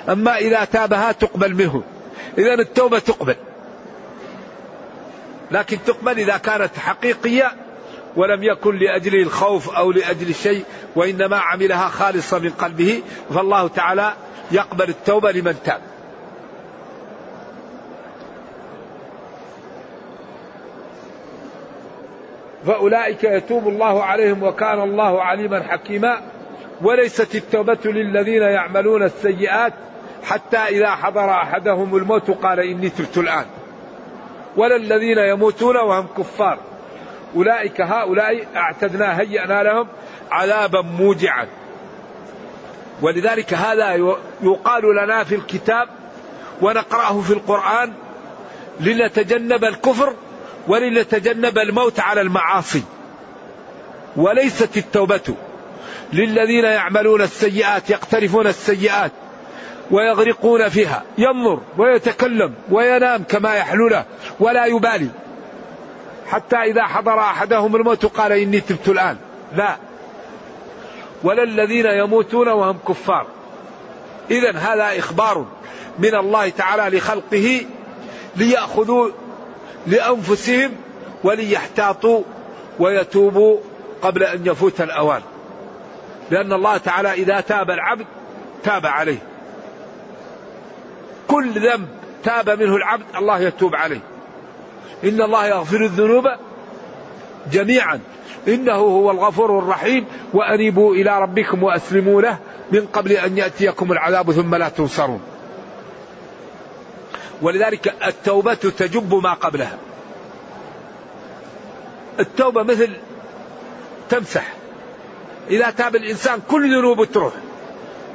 أما 0.09 0.37
إذا 0.37 0.65
تابها 0.65 1.13
تقبل 1.13 1.55
منه. 1.55 1.83
إذا 2.39 2.55
التوبة 2.55 2.99
تقبل. 2.99 3.37
لكن 5.51 5.79
تقبل 5.87 6.19
إذا 6.19 6.37
كانت 6.37 6.79
حقيقية 6.79 7.53
ولم 8.17 8.43
يكن 8.43 8.77
لأجل 8.77 9.23
الخوف 9.23 9.71
أو 9.71 9.93
لأجل 9.93 10.35
شيء 10.35 10.65
وإنما 10.97 11.37
عملها 11.37 11.89
خالصة 11.89 12.39
من 12.39 12.51
قلبه 12.51 13.03
فالله 13.35 13.69
تعالى 13.69 14.13
يقبل 14.51 14.89
التوبة 14.89 15.33
لمن 15.33 15.57
تاب. 15.65 15.81
فأولئك 22.67 23.25
يتوب 23.25 23.69
الله 23.69 24.05
عليهم 24.05 24.43
وكان 24.43 24.83
الله 24.83 25.23
عليما 25.23 25.63
حكيما. 25.63 26.21
وليست 26.81 27.35
التوبة 27.35 27.79
للذين 27.85 28.43
يعملون 28.43 29.03
السيئات 29.03 29.73
حتى 30.25 30.57
إذا 30.57 30.91
حضر 30.91 31.31
أحدهم 31.31 31.97
الموت 31.97 32.31
قال 32.31 32.61
إني 32.61 32.89
تبت 32.89 33.19
الآن. 33.19 33.47
ولا 34.57 34.77
الذين 34.77 35.19
يموتون 35.19 35.77
وهم 35.77 36.07
كفار. 36.19 36.59
أولئك 37.37 37.81
هؤلاء 37.81 38.47
أعتدنا 38.57 39.21
هيئنا 39.21 39.63
لهم 39.63 39.89
عذابا 40.31 40.81
موجعا. 40.81 41.47
ولذلك 43.03 43.55
هذا 43.55 43.95
يقال 44.43 44.97
لنا 45.05 45.25
في 45.25 45.35
الكتاب 45.35 45.89
ونقرأه 46.63 47.21
في 47.21 47.33
القرآن 47.33 47.93
لنتجنب 48.81 49.65
الكفر 49.65 50.15
ولنتجنب 50.69 51.59
الموت 51.59 52.01
على 52.01 52.21
المعاصي. 52.21 52.83
وليست 54.17 54.77
التوبة 54.77 55.35
للذين 56.13 56.65
يعملون 56.65 57.23
السيئات 57.23 57.91
يقترفون 57.91 58.47
السيئات 58.47 59.13
ويغرقون 59.91 60.69
فيها. 60.69 61.03
ينظر 61.19 61.61
ويتكلم 61.79 62.55
وينام 62.71 63.23
كما 63.23 63.55
يحلو 63.55 63.89
له 63.89 64.05
ولا 64.41 64.67
يبالي. 64.67 65.09
حتى 66.27 66.57
إذا 66.57 66.85
حضر 66.85 67.19
أحدهم 67.19 67.77
الموت 67.77 68.07
قال 68.07 68.33
إني 68.33 68.61
تبت 68.61 68.89
الآن. 68.89 69.17
لا. 69.57 69.77
ولا 71.23 71.43
الذين 71.43 71.87
يموتون 71.87 72.49
وهم 72.49 72.79
كفار. 72.89 73.27
إذا 74.31 74.57
هذا 74.57 74.99
إخبار 74.99 75.47
من 75.99 76.15
الله 76.15 76.49
تعالى 76.49 76.99
لخلقه 76.99 77.67
ليأخذوا 78.37 79.11
لأنفسهم 79.87 80.71
وليحتاطوا 81.25 82.23
ويتوبوا 82.79 83.59
قبل 84.03 84.23
أن 84.23 84.47
يفوت 84.47 84.81
الأوان. 84.81 85.23
لأن 86.33 86.53
الله 86.53 86.77
تعالى 86.77 87.13
إذا 87.13 87.41
تاب 87.41 87.71
العبد 87.71 88.07
تاب 88.65 88.87
عليه. 88.87 89.19
كل 91.29 91.51
ذنب 91.51 91.89
تاب 92.25 92.51
منه 92.51 92.77
العبد 92.77 93.05
الله 93.17 93.39
يتوب 93.39 93.75
عليه. 93.75 94.01
إن 95.05 95.23
الله 95.23 95.47
يغفر 95.47 95.85
الذنوب 95.85 96.25
جميعا. 97.53 98.01
إنه 98.49 98.73
هو 98.73 99.11
الغفور 99.11 99.59
الرحيم. 99.59 100.07
وأنيبوا 100.35 100.95
إلى 100.95 101.23
ربكم 101.23 101.63
وأسلموا 101.63 102.23
له 102.23 102.39
من 102.71 102.87
قبل 102.87 103.13
أن 103.13 103.39
يأتيكم 103.39 103.93
العذاب 103.93 104.33
ثم 104.33 104.55
لا 104.55 104.69
تنصرون. 104.69 105.21
ولذلك 107.43 107.95
التوبة 108.07 108.55
تجب 108.55 109.15
ما 109.15 109.35
قبلها. 109.35 109.79
التوبة 112.21 112.63
مثل 112.63 112.91
تمسح. 114.09 114.62
إذا 115.51 115.71
تاب 115.71 115.97
الإنسان 115.97 116.41
كل 116.51 116.79
ذنوبه 116.79 117.05
تروح. 117.05 117.33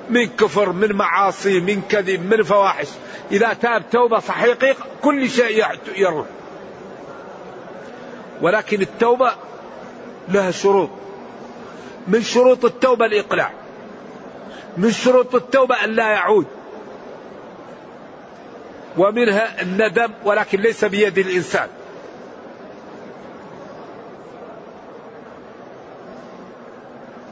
من 0.10 0.28
كفر 0.28 0.72
من 0.72 0.94
معاصي 0.94 1.60
من 1.60 1.82
كذب 1.82 2.34
من 2.34 2.44
فواحش. 2.44 2.88
إذا 3.32 3.54
تاب 3.54 3.90
توبة 3.90 4.20
صحيحة 4.20 4.76
كل 5.02 5.30
شيء 5.30 5.66
يروح. 5.96 6.26
ولكن 8.42 8.82
التوبة 8.82 9.32
لها 10.30 10.52
شروط. 10.52 10.90
من 12.08 12.22
شروط 12.22 12.66
التوبة 12.66 13.06
الإقلاع. 13.06 13.52
من 14.78 14.92
شروط 14.92 15.36
التوبة 15.36 15.76
أن 15.84 15.90
لا 15.90 16.10
يعود. 16.10 16.46
ومنها 18.98 19.62
الندم 19.62 20.12
ولكن 20.24 20.60
ليس 20.60 20.86
بيد 20.86 21.18
الإنسان. 21.18 21.68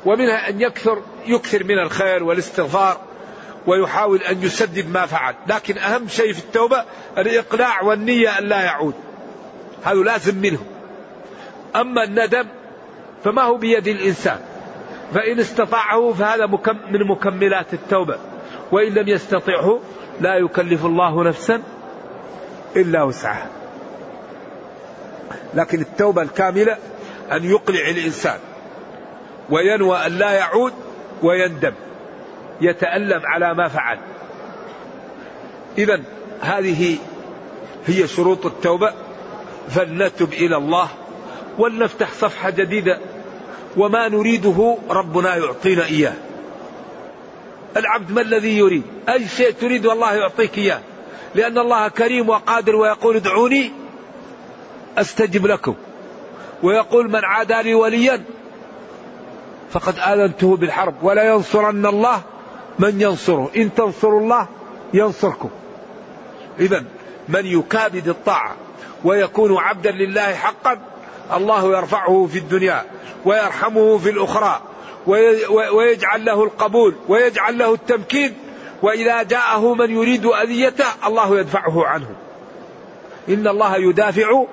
ومنها 0.06 0.50
أن 0.50 0.62
يكثر 0.62 1.02
يكثر 1.26 1.64
من 1.64 1.80
الخير 1.80 2.24
والاستغفار 2.24 3.02
ويحاول 3.68 4.22
أن 4.22 4.44
يسدد 4.44 4.90
ما 4.90 5.06
فعل. 5.06 5.36
لكن 5.48 5.78
أهم 5.78 6.08
شيء 6.08 6.34
في 6.34 6.40
التوبة 6.40 6.84
الإقلاع 7.18 7.82
والنية 7.82 8.40
أن 8.40 8.44
لا 8.44 8.62
يعود. 8.62 8.94
هذا 9.84 10.00
لازم 10.00 10.36
منه. 10.36 10.60
أما 11.76 12.04
الندم 12.04 12.48
فما 13.24 13.42
هو 13.42 13.58
بيد 13.58 13.88
الإنسان. 13.88 14.40
فإن 15.14 15.40
استطاعه 15.40 16.14
فهذا 16.14 16.46
من 16.92 17.08
مكملات 17.08 17.74
التوبة. 17.74 18.18
وإن 18.72 18.94
لم 18.94 19.08
يستطعه 19.08 19.80
لا 20.22 20.36
يكلف 20.36 20.86
الله 20.86 21.24
نفسا 21.24 21.62
إلا 22.76 23.04
وسعها. 23.04 23.50
لكن 25.54 25.82
التوبة 25.82 26.22
الكاملة 26.22 26.78
أن 27.32 27.44
يقلع 27.44 27.90
الإنسان. 27.90 28.40
وينوى 29.50 29.98
أن 30.06 30.12
لا 30.12 30.32
يعود 30.32 30.74
ويندم 31.24 31.74
يتألم 32.62 33.22
على 33.26 33.54
ما 33.54 33.68
فعل. 33.68 33.98
إذا 35.78 36.02
هذه 36.42 36.98
هي 37.88 38.08
شروط 38.08 38.46
التوبة 38.46 38.94
فلنتب 39.70 40.34
إلى 40.34 40.58
الله 40.58 40.88
ولنفتح 41.58 42.14
صفحة 42.14 42.50
جديدة 42.50 43.00
وما 43.78 44.08
نريده 44.08 44.78
ربنا 44.90 45.36
يعطينا 45.36 45.86
إياه. 45.86 46.14
العبد 47.78 48.12
ما 48.12 48.22
الذي 48.22 48.58
يريد؟ 48.58 48.84
أي 49.10 49.28
شيء 49.28 49.52
تريد 49.52 49.86
والله 49.86 50.14
يعطيك 50.14 50.58
إياه. 50.58 50.80
لأن 51.36 51.58
الله 51.58 51.88
كريم 51.88 52.30
وقادر 52.30 52.76
ويقول 52.76 53.16
ادعوني 53.16 53.72
أستجب 54.98 55.48
لكم. 55.48 55.76
ويقول 56.64 57.12
من 57.12 57.26
عادى 57.26 57.62
لي 57.62 57.74
وليا 57.74 58.24
فقد 59.72 60.00
آذنته 60.00 60.56
بالحرب. 60.58 60.96
ولا 61.02 61.24
ينصرن 61.24 61.86
الله 61.86 62.22
من 62.80 63.02
ينصره. 63.02 63.52
إن 63.56 63.74
تنصروا 63.74 64.22
الله 64.22 64.48
ينصركم. 64.94 65.50
إذا 66.60 66.84
من 67.30 67.46
يكابد 67.46 68.08
الطاعة 68.08 68.56
ويكون 69.04 69.58
عبدا 69.58 69.92
لله 69.92 70.34
حقا 70.34 70.78
الله 71.34 71.78
يرفعه 71.78 72.28
في 72.32 72.38
الدنيا 72.38 72.86
ويرحمه 73.26 73.98
في 73.98 74.10
الأخرى 74.10 74.62
ويجعل 75.72 76.26
له 76.26 76.44
القبول 76.44 76.96
ويجعل 77.08 77.58
له 77.58 77.74
التمكين. 77.74 78.34
وإذا 78.82 79.24
جاءه 79.24 79.74
من 79.74 79.92
يريد 79.92 80.26
أذيته 80.26 80.86
الله 81.08 81.40
يدفعه 81.40 81.86
عنه. 81.86 82.10
إن 83.30 83.48
الله 83.48 83.76
يدافع 83.76 84.46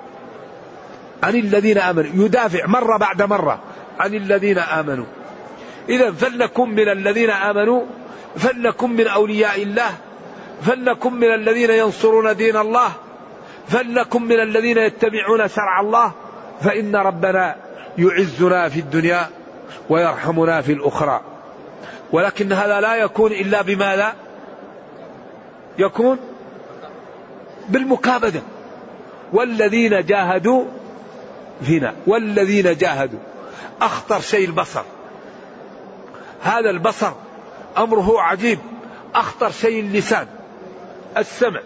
عن 1.23 1.35
الذين 1.35 1.77
آمنوا. 1.77 2.25
يدافع 2.25 2.65
مرة 2.65 2.97
بعد 2.97 3.21
مرة. 3.21 3.59
عن 3.99 4.15
الذين 4.15 4.57
آمنوا. 4.57 5.05
إذا 5.89 6.11
فلنكن 6.11 6.69
من 6.69 6.89
الذين 6.89 7.29
آمنوا 7.29 7.81
فلنكن 8.35 8.89
من 8.89 9.07
أولياء 9.07 9.63
الله 9.63 9.91
فلنكن 10.61 11.13
من 11.13 11.33
الذين 11.33 11.71
ينصرون 11.71 12.35
دين 12.35 12.57
الله 12.57 12.91
فلنكن 13.67 14.21
من 14.21 14.39
الذين 14.39 14.77
يتبعون 14.77 15.47
شرع 15.47 15.79
الله 15.79 16.11
فإن 16.61 16.95
ربنا 16.95 17.55
يعزنا 17.97 18.69
في 18.69 18.79
الدنيا 18.79 19.29
ويرحمنا 19.89 20.61
في 20.61 20.73
الأخرى. 20.73 21.21
ولكن 22.11 22.53
هذا 22.53 22.81
لا 22.81 22.95
يكون 22.95 23.31
إلا 23.31 23.61
بما 23.61 23.95
لا 23.95 24.13
يكون 25.77 26.17
بالمكابدة. 27.69 28.41
والذين 29.33 30.05
جاهدوا 30.05 30.65
فينا 31.63 31.93
والذين 32.07 32.77
جاهدوا. 32.77 33.19
أخطر 33.81 34.19
شيء 34.19 34.47
البصر. 34.47 34.83
هذا 36.41 36.69
البصر 36.69 37.11
أمره 37.77 38.21
عجيب 38.21 38.59
أخطر 39.15 39.51
شيء 39.51 39.79
اللسان 39.79 40.27
السمع. 41.17 41.61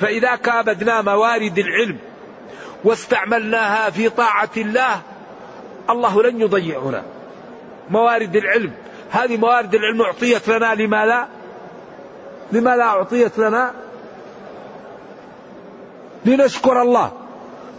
فإذا 0.00 0.36
كابدنا 0.36 1.02
موارد 1.02 1.58
العلم 1.58 1.98
واستعملناها 2.84 3.90
في 3.90 4.08
طاعة 4.08 4.50
الله 4.56 5.00
الله 5.90 6.22
لن 6.22 6.40
يضيعنا. 6.40 7.02
موارد 7.90 8.36
العلم. 8.36 8.72
هذه 9.10 9.36
موارد 9.36 9.74
العلم 9.74 10.02
أعطيت 10.02 10.48
لنا 10.48 10.74
لما 10.74 11.06
لا؟ 11.06 11.26
لما 12.52 12.76
لا 12.76 12.84
أعطيت 12.84 13.38
لنا؟ 13.38 13.72
لنشكر 16.24 16.82
الله. 16.82 17.12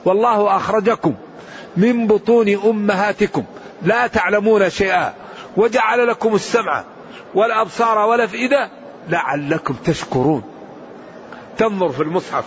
والله 0.05 0.55
أخرجكم 0.55 1.15
من 1.77 2.07
بطون 2.07 2.49
أمهاتكم. 2.49 3.43
لا 3.81 4.07
تعلمون 4.07 4.69
شيئا. 4.69 5.13
وجعل 5.57 6.07
لكم 6.07 6.35
السمع 6.35 6.83
والأبصار 7.35 7.97
والأفئدة 7.97 8.69
لعلكم 9.09 9.73
تشكرون. 9.73 10.43
تنظر 11.57 11.89
في 11.89 12.03
المصحف 12.03 12.45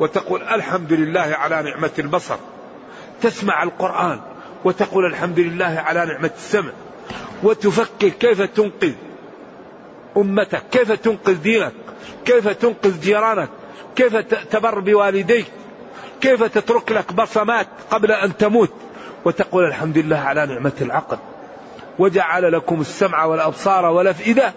وتقول 0.00 0.42
الحمد 0.42 0.92
لله 0.92 1.20
على 1.20 1.62
نعمة 1.62 1.90
البصر. 1.98 2.36
تسمع 3.22 3.62
القرآن 3.62 4.20
وتقول 4.64 5.06
الحمد 5.06 5.40
لله 5.40 5.82
على 5.86 6.06
نعمة 6.06 6.30
السمع. 6.36 6.72
وتفكر 7.42 8.08
كيف 8.08 8.42
تنقذ 8.42 8.92
أمتك. 10.16 10.62
كيف 10.70 10.92
تنقذ 10.92 11.34
دينك. 11.34 11.72
كيف 12.24 12.48
تنقذ 12.48 13.00
جيرانك. 13.00 13.48
كيف 13.96 14.16
تبر 14.50 14.80
بوالديك. 14.80 15.46
كيف 16.24 16.42
تترك 16.42 16.92
لك 16.92 17.12
بصمات 17.12 17.66
قبل 17.90 18.12
أن 18.12 18.36
تموت؟ 18.36 18.72
وتقول 19.24 19.64
الحمد 19.64 19.98
لله 19.98 20.16
على 20.16 20.46
نعمة 20.46 20.72
العقل. 20.80 21.18
وجعل 21.98 22.52
لكم 22.52 22.80
السمع 22.80 23.24
والأبصار 23.24 23.84
والأفئدة 23.84 24.52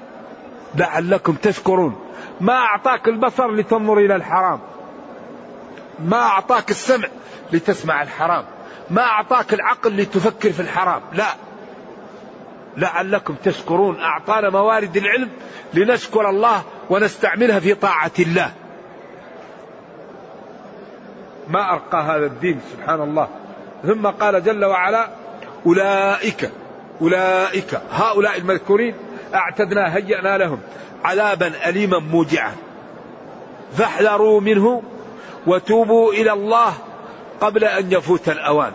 لعلكم 0.75 1.33
تشكرون. 1.33 1.99
ما 2.41 2.53
أعطاك 2.53 3.07
البصر 3.07 3.51
لتنظر 3.51 3.97
إلى 3.97 4.15
الحرام. 4.15 4.59
ما 5.99 6.17
أعطاك 6.17 6.71
السمع 6.71 7.07
لتسمع 7.51 8.01
الحرام. 8.01 8.45
ما 8.89 9.01
أعطاك 9.01 9.53
العقل 9.53 9.97
لتفكر 9.97 10.51
في 10.51 10.59
الحرام. 10.59 11.01
لا. 11.13 11.35
لعلكم 12.77 13.35
تشكرون. 13.43 13.99
أعطانا 13.99 14.49
موارد 14.49 14.97
العلم 14.97 15.29
لنشكر 15.73 16.29
الله 16.29 16.63
ونستعملها 16.89 17.59
في 17.59 17.73
طاعة 17.73 18.11
الله. 18.19 18.51
ما 21.49 21.73
أرقى 21.73 22.03
هذا 22.03 22.25
الدين 22.25 22.59
سبحان 22.71 23.01
الله 23.01 23.27
ثم 23.83 24.07
قال 24.07 24.43
جل 24.43 24.65
وعلا 24.65 25.07
أولئك 25.65 26.51
أولئك 27.01 27.81
هؤلاء 27.91 28.37
المذكورين 28.37 28.95
أعتدنا 29.33 29.95
هيأنا 29.95 30.37
لهم 30.37 30.59
عذابا 31.03 31.51
أليما 31.65 31.99
موجعا. 31.99 32.55
فاحذروا 33.77 34.41
منه 34.41 34.83
وتوبوا 35.47 36.13
إلى 36.13 36.33
الله 36.33 36.73
قبل 37.41 37.63
أن 37.63 37.91
يفوت 37.91 38.29
الأوان. 38.29 38.71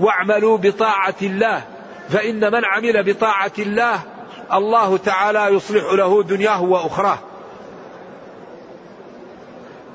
واعملوا 0.00 0.58
بطاعة 0.58 1.14
الله 1.22 1.62
فإن 2.08 2.52
من 2.52 2.64
عمل 2.64 3.12
بطاعة 3.12 3.52
الله 3.58 4.00
الله 4.52 4.96
تعالى 4.96 5.46
يصلح 5.56 5.92
له 5.92 6.22
دنياه 6.22 6.62
وأخراه. 6.62 7.18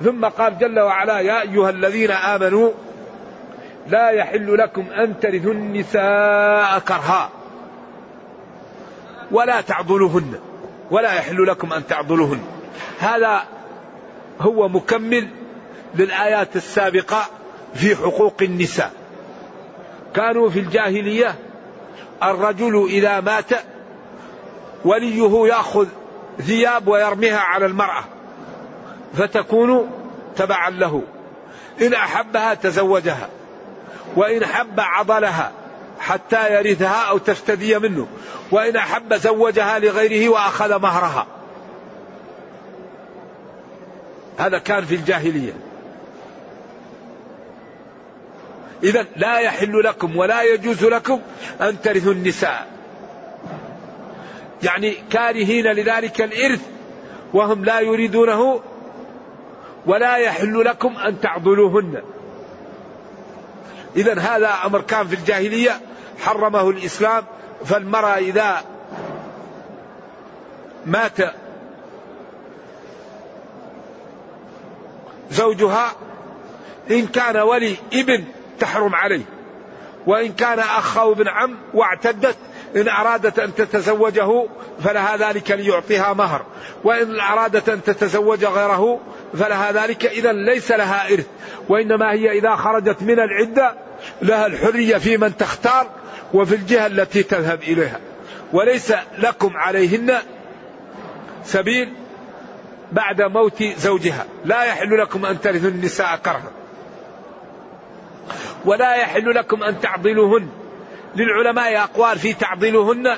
ثم 0.03 0.25
قال 0.25 0.57
جل 0.57 0.79
وعلا 0.79 1.19
يا 1.19 1.41
أيها 1.41 1.69
الذين 1.69 2.11
آمنوا 2.11 2.71
لا 3.87 4.09
يحل 4.09 4.57
لكم 4.57 4.85
أن 4.91 5.19
ترثوا 5.19 5.53
النساء 5.53 6.79
كرها 6.79 7.29
ولا 9.31 9.61
تعضلوهن 9.61 10.39
ولا 10.91 11.13
يحل 11.13 11.47
لكم 11.47 11.73
أن 11.73 11.87
تعضلوهن. 11.87 12.41
هذا 12.99 13.43
هو 14.41 14.67
مكمل 14.67 15.27
للآيات 15.95 16.55
السابقة 16.55 17.25
في 17.73 17.95
حقوق 17.95 18.35
النساء. 18.41 18.91
كانوا 20.15 20.49
في 20.49 20.59
الجاهلية 20.59 21.35
الرجل 22.23 22.87
إذا 22.89 23.19
مات 23.19 23.51
وليه 24.85 25.47
يأخذ 25.47 25.87
ثياب 26.41 26.87
ويرميها 26.87 27.39
على 27.39 27.65
المرأة. 27.65 28.03
فتكون 29.13 29.91
تبعا 30.35 30.69
له. 30.69 31.03
إن 31.81 31.93
أحبها 31.93 32.53
تزوجها 32.53 33.29
وإن 34.15 34.45
حب 34.45 34.79
عضلها 34.79 35.51
حتى 35.99 36.53
يرثها 36.53 37.09
أو 37.09 37.17
تفتدي 37.17 37.79
منه 37.79 38.07
وإن 38.51 38.75
أحب 38.75 39.13
زوجها 39.13 39.79
لغيره 39.79 40.29
وأخذ 40.29 40.79
مهرها. 40.79 41.27
هذا 44.37 44.57
كان 44.57 44.85
في 44.85 44.95
الجاهلية. 44.95 45.53
إذا 48.83 49.05
لا 49.15 49.39
يحل 49.39 49.83
لكم 49.83 50.17
ولا 50.17 50.41
يجوز 50.41 50.83
لكم 50.85 51.21
أن 51.61 51.81
ترثوا 51.81 52.13
النساء. 52.13 52.67
يعني 54.63 54.97
كارهين 55.11 55.65
لذلك 55.65 56.21
الإرث 56.21 56.61
وهم 57.33 57.65
لا 57.65 57.79
يريدونه 57.79 58.61
ولا 59.89 60.15
يحل 60.15 60.65
لكم 60.65 60.97
أن 60.97 61.21
تعضلوهن. 61.21 62.01
إذا 63.95 64.19
هذا 64.19 64.49
أمر 64.65 64.81
كان 64.81 65.07
في 65.07 65.15
الجاهلية 65.15 65.79
حرمه 66.19 66.69
الإسلام 66.69 67.23
فالمرأة 67.65 68.17
إذا 68.17 68.61
مات 70.85 71.17
زوجها 75.31 75.91
إن 76.91 77.07
كان 77.07 77.37
ولي 77.37 77.75
ابن 77.93 78.23
تحرم 78.59 78.95
عليه 78.95 79.23
وإن 80.07 80.33
كان 80.33 80.59
أخ 80.59 80.97
أو 80.97 81.11
ابن 81.11 81.27
عم 81.27 81.57
واعتدت 81.73 82.37
إن 82.75 82.87
أرادت 82.87 83.39
أن 83.39 83.55
تتزوجه 83.55 84.47
فلها 84.83 85.17
ذلك 85.17 85.51
ليعطيها 85.51 86.13
مهر 86.13 86.45
وإن 86.83 87.19
أرادت 87.19 87.69
أن 87.69 87.83
تتزوج 87.83 88.45
غيره 88.45 88.99
فلها 89.33 89.71
ذلك 89.71 90.05
إذا 90.05 90.31
ليس 90.31 90.71
لها 90.71 91.13
إرث 91.13 91.25
وإنما 91.69 92.11
هي 92.11 92.31
إذا 92.31 92.55
خرجت 92.55 93.01
من 93.01 93.19
العدة 93.19 93.75
لها 94.21 94.45
الحرية 94.45 94.97
في 94.97 95.17
من 95.17 95.37
تختار 95.37 95.89
وفي 96.33 96.55
الجهة 96.55 96.87
التي 96.87 97.23
تذهب 97.23 97.63
إليها. 97.63 97.99
وليس 98.53 98.93
لكم 99.17 99.57
عليهن 99.57 100.17
سبيل 101.43 101.93
بعد 102.91 103.21
موت 103.21 103.63
زوجها. 103.63 104.25
لا 104.45 104.63
يحل 104.63 104.97
لكم 104.97 105.25
أن 105.25 105.41
ترثوا 105.41 105.69
النساء 105.69 106.15
كرها. 106.25 106.51
ولا 108.65 108.95
يحل 108.95 109.35
لكم 109.35 109.63
أن 109.63 109.79
تعضلوهن. 109.79 110.49
للعلماء 111.15 111.77
أقوال 111.77 112.19
في 112.19 112.33
تعضلوهن 112.33 113.17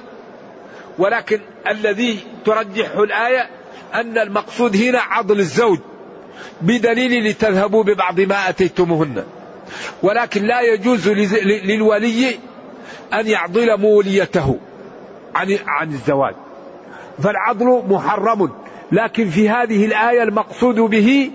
ولكن 0.98 1.40
الذي 1.68 2.20
ترجحه 2.46 3.04
الآية 3.04 3.50
أن 3.94 4.18
المقصود 4.18 4.76
هنا 4.76 5.00
عضل 5.00 5.40
الزوج. 5.40 5.80
بدليل 6.62 7.30
لتذهبوا 7.30 7.84
ببعض 7.84 8.20
ما 8.20 8.50
أتيتموهن. 8.50 9.24
ولكن 10.04 10.44
لا 10.44 10.62
يجوز 10.62 11.10
للولي 11.10 12.40
أن 13.14 13.28
يعضل 13.28 13.80
موليته 13.80 14.60
عن 15.36 15.58
عن 15.68 15.90
الزواج. 15.94 16.36
فالعضل 17.24 17.84
محرم. 17.90 18.52
لكن 18.92 19.30
في 19.30 19.50
هذه 19.50 19.86
الآية 19.86 20.24
المقصود 20.24 20.76
به 20.76 21.32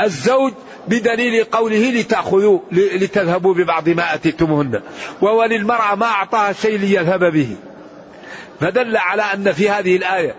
الزوج 0.00 0.52
بدليل 0.88 1.44
قوله 1.44 1.90
لتأخذوا 1.90 2.58
لتذهبوا 2.72 3.54
ببعض 3.54 3.88
ما 3.88 4.14
أتيتموهن. 4.14 4.80
وللمرأة 5.20 5.94
ما 5.94 6.06
أعطاها 6.06 6.52
شيء 6.52 6.78
ليذهب 6.78 7.24
به. 7.24 7.56
فدل 8.60 8.96
على 8.96 9.22
أن 9.22 9.52
في 9.52 9.70
هذه 9.70 9.96
الآية 9.96 10.34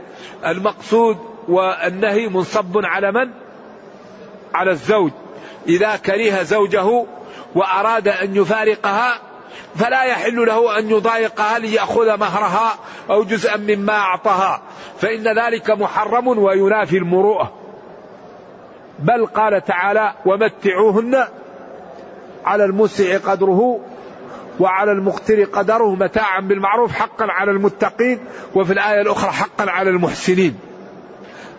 المقصود 0.46 1.18
والنهي 1.48 2.28
منصب 2.28 2.78
على 2.86 3.12
من؟ 3.12 3.43
على 4.54 4.72
الزوج. 4.72 5.12
إذا 5.68 5.96
كره 5.96 6.44
زوجه 6.44 7.06
وأراد 7.56 8.08
أن 8.08 8.36
يفارقها 8.36 9.20
فلا 9.76 10.04
يحل 10.04 10.46
له 10.46 10.80
أن 10.80 10.90
يضايقها 10.90 11.60
ليأخذ 11.60 12.18
مهرها 12.18 12.74
أو 13.10 13.24
جزءا 13.24 13.58
مما 13.58 13.94
أعطاها. 13.94 14.62
فإن 15.00 15.40
ذلك 15.40 15.70
محرم 15.70 16.28
وينافي 16.28 16.98
المروءة. 16.98 17.54
بل 19.00 19.26
قال 19.26 19.64
تعالى 19.66 20.14
ومتعوهن 20.26 21.28
على 22.46 22.66
المسع 22.66 23.18
قدره 23.18 23.80
وعلى 24.60 24.92
المقتر 24.92 25.44
قدره 25.44 25.96
متاعا 25.96 26.42
بالمعروف 26.42 26.92
حقا 26.92 27.26
على 27.30 27.52
المتقين 27.52 28.20
وفي 28.56 28.74
الآية 28.74 29.02
الأخرى 29.02 29.32
حقا 29.32 29.72
على 29.72 29.90
المحسنين. 29.90 30.60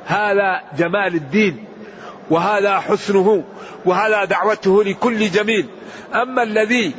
هذا 0.07 0.61
جمال 0.79 1.15
الدين. 1.15 1.65
وهذا 2.31 2.81
حسنه 2.81 3.45
وهذا 3.85 4.25
دعوته 4.25 4.85
لكل 4.85 5.31
جميل. 5.31 5.67
أما 6.15 6.43
الذي 6.43 6.95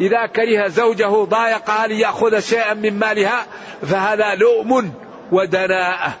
إذا 0.00 0.26
كره 0.26 0.68
زوجه 0.68 1.24
ضايقها 1.24 1.86
ليأخذ 1.86 2.40
شيئا 2.40 2.74
من 2.74 2.98
مالها 2.98 3.46
فهذا 3.82 4.34
لؤم 4.34 4.92
ودناءة 5.32 6.12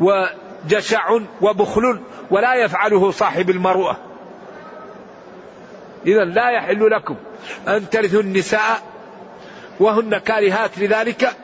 وجشع 0.00 1.18
وبخل 1.40 2.00
ولا 2.30 2.54
يفعله 2.54 3.10
صاحب 3.10 3.50
المروءة. 3.50 3.96
إذا 6.06 6.24
لا 6.24 6.50
يحل 6.50 6.90
لكم 6.90 7.16
أن 7.68 7.90
ترثوا 7.90 8.20
النساء 8.20 8.82
وهن 9.80 10.18
كارهات 10.18 10.78
لذلك 10.78 11.36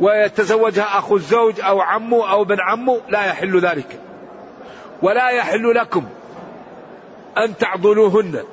ويتزوجها 0.00 0.98
أخو 0.98 1.16
الزوج 1.16 1.60
أو 1.60 1.80
عمه 1.80 2.30
أو 2.30 2.42
ابن 2.42 2.60
عمه 2.60 3.00
لا 3.08 3.24
يحل 3.24 3.60
ذلك. 3.60 3.98
ولا 5.04 5.28
يحل 5.28 5.74
لكم 5.74 6.04
أن 7.38 7.56
تعضلوهن. 7.56 8.44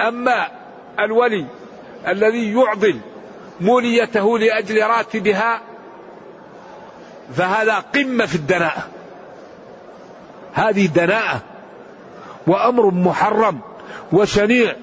أما 0.00 0.46
الولي 1.00 1.46
الذي 2.08 2.52
يعضل 2.52 3.00
موليته 3.60 4.38
لأجل 4.38 4.82
راتبها 4.82 5.60
فهذا 7.34 7.78
قمة 7.78 8.26
في 8.26 8.34
الدناءة. 8.34 8.88
هذه 10.52 10.86
دناءة 10.86 11.40
وأمر 12.46 12.90
محرم 12.90 13.60
وشنيع 14.12 14.76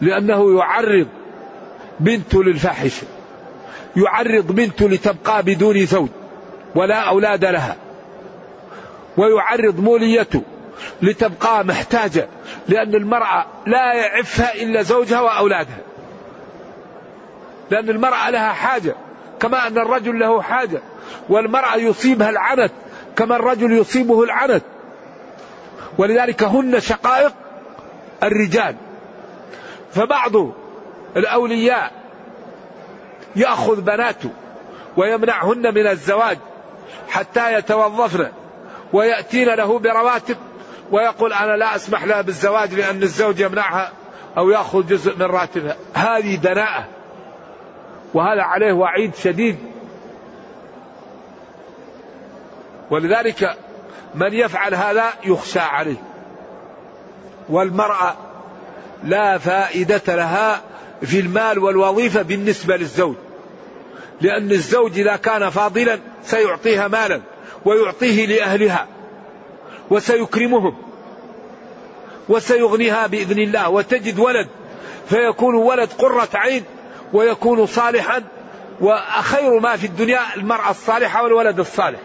لأنه 0.00 0.58
يعرض 0.58 1.08
بنته 2.00 2.44
للفاحشة 2.44 3.06
يعرض 3.96 4.46
بنته 4.46 4.88
لتبقى 4.88 5.42
بدون 5.42 5.86
زوج 5.86 6.08
ولا 6.74 7.08
أولاد 7.08 7.44
لها. 7.44 7.83
ويعرض 9.16 9.80
موليته 9.80 10.42
لتبقى 11.02 11.64
محتاجة 11.64 12.28
لأن 12.68 12.94
المرأة 12.94 13.46
لا 13.66 13.94
يعفها 13.94 14.54
إلا 14.54 14.82
زوجها 14.82 15.20
وأولادها. 15.20 15.78
لأن 17.70 17.90
المرأة 17.90 18.30
لها 18.30 18.52
حاجة 18.52 18.94
كما 19.40 19.66
أن 19.66 19.78
الرجل 19.78 20.18
له 20.18 20.42
حاجة. 20.42 20.82
والمرأة 21.28 21.76
يصيبها 21.76 22.30
العنت 22.30 22.72
كما 23.16 23.36
الرجل 23.36 23.72
يصيبه 23.72 24.22
العنت. 24.24 24.62
ولذلك 25.98 26.42
هن 26.42 26.80
شقائق 26.80 27.32
الرجال. 28.22 28.76
فبعض 29.92 30.32
الأولياء 31.16 31.92
يأخذ 33.36 33.80
بناته 33.80 34.30
ويمنعهن 34.96 35.74
من 35.74 35.86
الزواج 35.86 36.38
حتى 37.08 37.54
يتوظفن. 37.58 38.28
ويأتين 38.94 39.48
له 39.48 39.78
برواتب 39.78 40.36
ويقول 40.90 41.32
أنا 41.32 41.56
لا 41.56 41.76
أسمح 41.76 42.04
لها 42.04 42.20
بالزواج 42.20 42.74
لأن 42.74 43.02
الزوج 43.02 43.40
يمنعها 43.40 43.92
أو 44.36 44.50
يأخذ 44.50 44.86
جزء 44.86 45.16
من 45.16 45.26
راتبها. 45.26 45.76
هذه 45.94 46.36
دناءة. 46.36 46.84
وهذا 48.14 48.42
عليه 48.42 48.72
وعيد 48.72 49.14
شديد. 49.14 49.58
ولذلك 52.90 53.56
من 54.14 54.32
يفعل 54.32 54.74
هذا 54.74 55.04
يخشى 55.24 55.58
عليه. 55.58 56.02
والمرأة 57.48 58.16
لا 59.04 59.38
فائدة 59.38 60.14
لها 60.14 60.60
في 61.02 61.20
المال 61.20 61.58
والوظيفة 61.58 62.22
بالنسبة 62.22 62.76
للزوج. 62.76 63.14
لأن 64.20 64.50
الزوج 64.50 64.98
إذا 64.98 65.16
كان 65.16 65.50
فاضلا 65.50 65.98
سيعطيها 66.24 66.88
مالا. 66.88 67.20
ويعطيه 67.64 68.26
لأهلها 68.26 68.86
وسيكرمهم 69.90 70.76
وسيغنيها 72.28 73.06
بإذن 73.06 73.38
الله 73.38 73.70
وتجد 73.70 74.18
ولد 74.18 74.48
فيكون 75.08 75.54
ولد 75.54 75.88
قرة 75.98 76.28
عين 76.34 76.64
ويكون 77.12 77.66
صالحا 77.66 78.22
وخير 78.80 79.60
ما 79.60 79.76
في 79.76 79.86
الدنيا 79.86 80.20
المرأة 80.36 80.70
الصالحة 80.70 81.22
والولد 81.22 81.60
الصالح. 81.60 82.00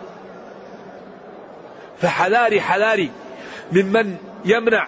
فحذاري 2.02 2.62
حذاري 2.62 3.12
ممن 3.72 4.15
يمنع 4.45 4.88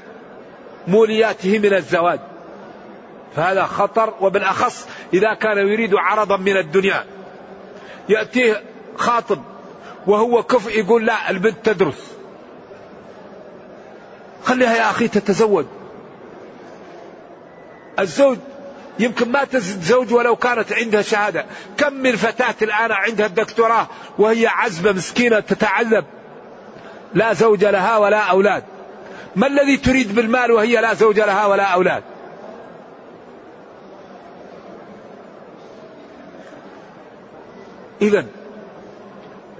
مولياته 0.88 1.60
من 1.60 1.74
الزواج. 1.74 2.20
فهذا 3.36 3.64
خطر 3.64 4.14
وبالأخص 4.22 4.88
إذا 5.14 5.34
كان 5.34 5.58
يريد 5.58 5.96
عرضا 5.96 6.38
من 6.38 6.58
الدنيا. 6.58 7.06
يأتيه 8.10 8.62
خاطب 8.96 9.42
وهو 10.08 10.44
كفء 10.44 10.80
يقول 10.80 11.06
لا 11.06 11.30
البنت 11.30 11.56
تدرس. 11.64 12.12
خليها 14.44 14.76
يا 14.76 14.90
أخي 14.90 15.08
تتزوج. 15.08 15.66
الزوج 18.00 18.38
يمكن 19.00 19.32
ما 19.32 19.44
تتزوج 19.44 20.14
ولو 20.14 20.36
كانت 20.36 20.74
عندها 20.74 21.02
شهادة. 21.02 21.46
كم 21.78 21.94
من 21.94 22.16
فتاة 22.16 22.56
الآن 22.62 22.92
عندها 22.92 23.26
الدكتوراه 23.26 23.88
وهي 24.18 24.48
عزبة 24.48 24.92
مسكينة 24.92 25.40
تتعذب؟ 25.40 26.06
لا 27.14 27.34
زوج 27.34 27.66
لها 27.66 27.98
ولا 27.98 28.20
أولاد. 28.20 28.64
ما 29.36 29.48
الذي 29.48 29.78
تريد 29.78 30.16
بالمال 30.16 30.52
وهي 30.52 30.82
لا 30.82 30.94
زوج 30.94 31.20
لها 31.20 31.46
ولا 31.46 31.64
أولاد؟ 31.64 32.04
إذا 38.02 38.26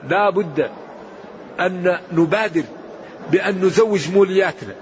لا 0.10 0.30
بد 0.30 0.72
أن 1.60 2.00
نبادر 2.12 2.64
بأن 3.32 3.66
نزوج 3.66 4.12
مولياتنا. 4.12 4.74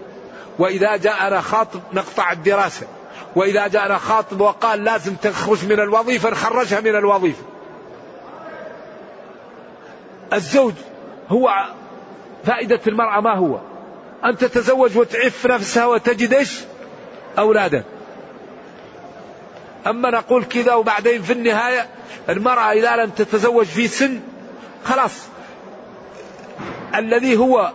وإذا 0.60 0.98
جاءنا 0.98 1.42
خاطب 1.42 1.80
نقطع 1.94 2.32
الدراسة. 2.32 2.88
وإذا 3.36 3.68
جاءنا 3.68 3.98
خاطب 3.98 4.42
وقال 4.42 4.84
لازم 4.84 5.16
تخرج 5.16 5.66
من 5.66 5.80
الوظيفة 5.80 6.30
نخرجها 6.30 6.80
من 6.80 6.96
الوظيفة. 6.96 7.44
الزوج 10.34 10.74
هو 11.30 11.50
فائدة 12.46 12.80
المرأة 12.88 13.22
ما 13.22 13.34
هو؟ 13.34 13.60
أن 14.26 14.38
تتزوج 14.38 14.98
وتعف 14.98 15.46
نفسها 15.46 15.86
وتجد 15.86 16.34
إيش؟ 16.34 16.60
أولادا. 17.40 17.84
أما 19.88 20.10
نقول 20.10 20.44
كذا 20.44 20.74
وبعدين 20.74 21.22
في 21.22 21.34
النهاية 21.34 21.88
المرأة 22.30 22.72
إذا 22.72 22.96
لم 22.96 23.10
تتزوج 23.10 23.66
في 23.66 23.88
سن 23.88 24.20
خلاص. 24.86 25.28
الذي 26.96 27.38
هو 27.38 27.72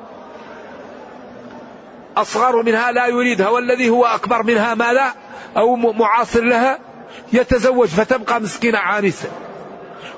أصغر 2.17 2.63
منها 2.63 2.93
لا 2.93 3.07
يريدها 3.07 3.49
والذي 3.49 3.91
هو 3.91 4.05
أكبر 4.05 4.43
منها 4.43 4.75
ما 4.75 4.93
لا 4.93 5.15
أو 5.57 5.77
معاصر 5.77 6.45
لها 6.45 6.79
يتزوج 7.33 7.89
فتبقى 7.89 8.41
مسكينة 8.41 8.79
عانسة. 8.79 9.29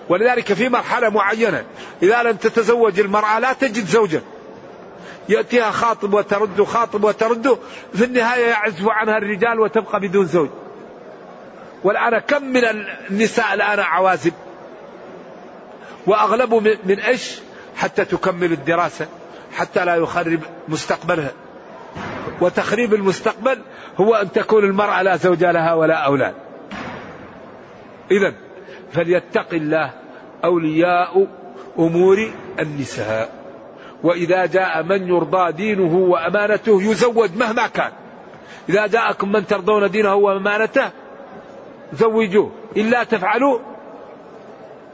ولذلك 0.08 0.52
في 0.52 0.68
مرحلة 0.68 1.08
معينة 1.08 1.64
إذا 2.02 2.22
لم 2.22 2.36
تتزوج 2.36 3.00
المرأة 3.00 3.38
لا 3.38 3.52
تجد 3.52 3.86
زوجا 3.86 4.22
يأتيها 5.28 5.70
خاطب 5.70 6.14
وترد 6.14 6.62
خاطب 6.62 7.04
وترد 7.04 7.58
في 7.94 8.04
النهاية 8.04 8.46
يعزف 8.46 8.88
عنها 8.88 9.18
الرجال 9.18 9.60
وتبقى 9.60 10.00
بدون 10.00 10.26
زوج. 10.26 10.48
والآن 11.84 12.18
كم 12.18 12.42
من 12.42 12.64
النساء 13.10 13.54
الآن 13.54 13.80
عوازب؟ 13.80 14.32
وأغلب 16.06 16.78
من 16.84 17.00
إيش؟ 17.00 17.40
حتى 17.76 18.04
تكمل 18.04 18.52
الدراسة 18.52 19.06
حتى 19.52 19.84
لا 19.84 19.96
يخرب 19.96 20.40
مستقبلها. 20.68 21.32
وتخريب 22.40 22.94
المستقبل 22.94 23.58
هو 23.96 24.14
أن 24.14 24.32
تكون 24.32 24.64
المرأة 24.64 25.02
لا 25.02 25.16
زوج 25.16 25.44
لها 25.44 25.74
ولا 25.74 25.94
أولاد. 25.94 26.34
إذا 28.10 28.34
فليتق 28.92 29.46
الله 29.52 29.90
أولياء 30.44 31.26
أمور 31.78 32.30
النساء. 32.60 33.30
وإذا 34.02 34.46
جاء 34.46 34.82
من 34.82 35.08
يرضى 35.08 35.52
دينه 35.52 35.96
وأمانته 35.96 36.82
يزوج 36.82 37.30
مهما 37.36 37.66
كان. 37.66 37.92
إذا 38.68 38.86
جاءكم 38.86 39.32
من 39.32 39.46
ترضون 39.46 39.90
دينه 39.90 40.14
وأمانته 40.14 40.90
زوجوه 41.92 42.52
إلا 42.76 43.04
تفعلوا 43.04 43.58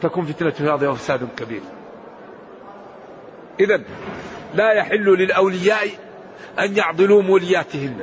تكون 0.03 0.25
فتنة 0.25 0.51
في 0.51 0.61
الأرض 0.61 0.83
وفساد 0.83 1.29
كبير. 1.37 1.61
إذا 3.61 3.81
لا 4.55 4.73
يحل 4.73 5.05
للأولياء 5.05 5.89
أن 6.59 6.77
يعضلوا 6.77 7.23
مولياتهن. 7.23 8.01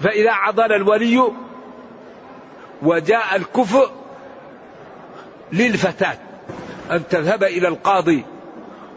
فإذا 0.00 0.32
عضل 0.32 0.72
الولي 0.72 1.32
وجاء 2.82 3.36
الكفء 3.36 3.90
للفتاة. 5.52 6.18
أن 6.90 7.08
تذهب 7.08 7.44
إلى 7.44 7.68
القاضي 7.68 8.24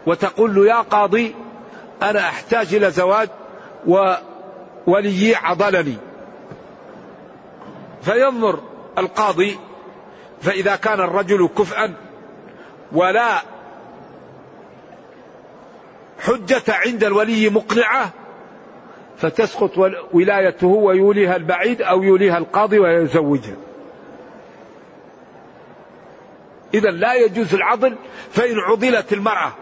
وتقول 0.06 0.54
له 0.54 0.66
يا 0.66 0.80
قاضي 0.80 1.34
أنا 2.02 2.20
أحتاج 2.20 2.74
إلى 2.74 2.90
زواج 2.90 3.28
ووليي 3.86 5.34
عضلني. 5.34 5.96
فينظر 8.02 8.60
القاضي 8.98 9.58
فإذا 10.42 10.76
كان 10.76 11.00
الرجل 11.00 11.48
كفءا 11.58 11.94
ولا 12.94 13.42
حجة 16.20 16.62
عند 16.68 17.04
الولي 17.04 17.48
مقنعة 17.48 18.10
فتسقط 19.18 19.78
ولايته 20.12 20.66
ويوليها 20.66 21.36
البعيد 21.36 21.82
أو 21.82 22.02
يوليها 22.02 22.38
القاضي 22.38 22.78
ويزوجها. 22.78 23.56
إذا 26.74 26.90
لا 26.90 27.14
يجوز 27.14 27.54
العضل 27.54 27.96
فإن 28.32 28.58
عضلت 28.58 29.12
المرأة 29.12 29.52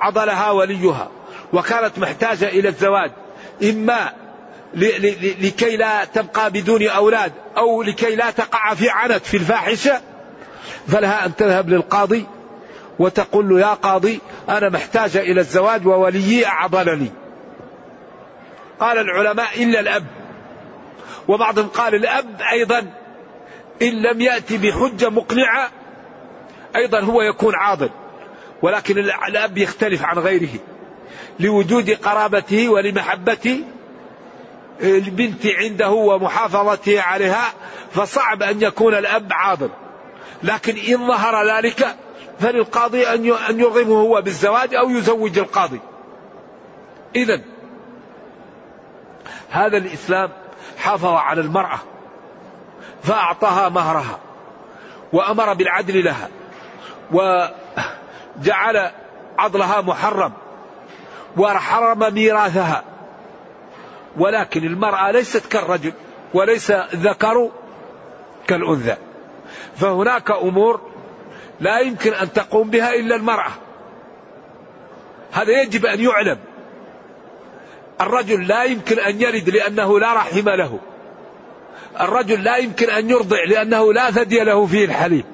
عضلها 0.00 0.50
وليها 0.50 1.10
وكانت 1.52 1.98
محتاجة 1.98 2.48
إلى 2.48 2.68
الزواج 2.68 3.10
إما 3.62 4.12
لكي 4.74 5.76
لا 5.76 6.04
تبقى 6.04 6.50
بدون 6.50 6.88
أولاد 6.88 7.32
أو 7.56 7.82
لكي 7.82 8.16
لا 8.16 8.30
تقع 8.30 8.74
في 8.74 8.90
عنت 8.90 9.26
في 9.26 9.36
الفاحشة 9.36 10.00
فلها 10.88 11.26
أن 11.26 11.36
تذهب 11.36 11.68
للقاضي 11.68 12.26
وتقول 13.00 13.48
له 13.48 13.60
يا 13.60 13.74
قاضي 13.74 14.20
أنا 14.48 14.68
محتاجة 14.68 15.20
إلى 15.20 15.40
الزواج 15.40 15.86
ووليي 15.86 16.46
أعضلني. 16.46 17.10
قال 18.80 18.98
العلماء 18.98 19.62
إلا 19.62 19.80
الأب. 19.80 20.06
وبعضهم 21.28 21.68
قال 21.68 21.94
الأب 21.94 22.40
أيضا 22.52 22.78
إن 23.82 24.02
لم 24.02 24.20
يأتي 24.20 24.58
بحجة 24.58 25.10
مقنعة 25.10 25.70
أيضا 26.76 27.00
هو 27.00 27.22
يكون 27.22 27.54
عاضل 27.54 27.90
ولكن 28.62 28.98
الأب 28.98 29.58
يختلف 29.58 30.04
عن 30.04 30.18
غيره 30.18 30.58
لوجود 31.40 31.90
قرابته 31.90 32.68
ولمحبة 32.68 33.60
البنت 34.82 35.46
عنده 35.46 35.90
ومحافظته 35.90 37.00
عليها 37.00 37.52
فصعب 37.92 38.42
أن 38.42 38.62
يكون 38.62 38.94
الأب 38.94 39.28
عاضل. 39.32 39.70
لكن 40.42 40.76
إن 40.76 41.08
ظهر 41.08 41.56
ذلك 41.56 41.96
فللقاضي 42.40 43.06
أن 43.06 43.60
يرغمه 43.60 44.00
هو 44.00 44.22
بالزواج 44.22 44.74
أو 44.74 44.90
يزوج 44.90 45.38
القاضي. 45.38 45.80
إذا 47.16 47.40
هذا 49.50 49.76
الإسلام 49.76 50.30
حافظ 50.78 51.12
على 51.12 51.40
المرأة 51.40 51.78
فأعطاها 53.02 53.68
مهرها 53.68 54.18
وأمر 55.12 55.54
بالعدل 55.54 56.04
لها 56.04 56.28
وجعل 57.12 58.90
عضلها 59.38 59.80
محرم 59.80 60.32
وحرم 61.36 62.14
ميراثها. 62.14 62.84
ولكن 64.18 64.64
المرأة 64.64 65.10
ليست 65.10 65.46
كالرجل 65.46 65.92
وليس 66.34 66.70
الذكر 66.70 67.50
كالأنثى. 68.46 68.96
فهناك 69.76 70.30
أمور 70.30 70.89
لا 71.60 71.78
يمكن 71.78 72.12
أن 72.12 72.32
تقوم 72.32 72.70
بها 72.70 72.94
إلا 72.94 73.16
المرأة. 73.16 73.52
هذا 75.32 75.62
يجب 75.62 75.86
أن 75.86 76.00
يعلم. 76.00 76.38
الرجل 78.00 78.46
لا 78.46 78.64
يمكن 78.64 78.98
أن 78.98 79.20
يلد 79.20 79.50
لأنه 79.50 80.00
لا 80.00 80.14
رحم 80.14 80.48
له. 80.48 80.78
الرجل 82.00 82.44
لا 82.44 82.56
يمكن 82.56 82.90
أن 82.90 83.10
يرضع 83.10 83.44
لأنه 83.44 83.92
لا 83.92 84.10
ثدي 84.10 84.40
له 84.40 84.66
فيه 84.66 84.84
الحليب. 84.84 85.24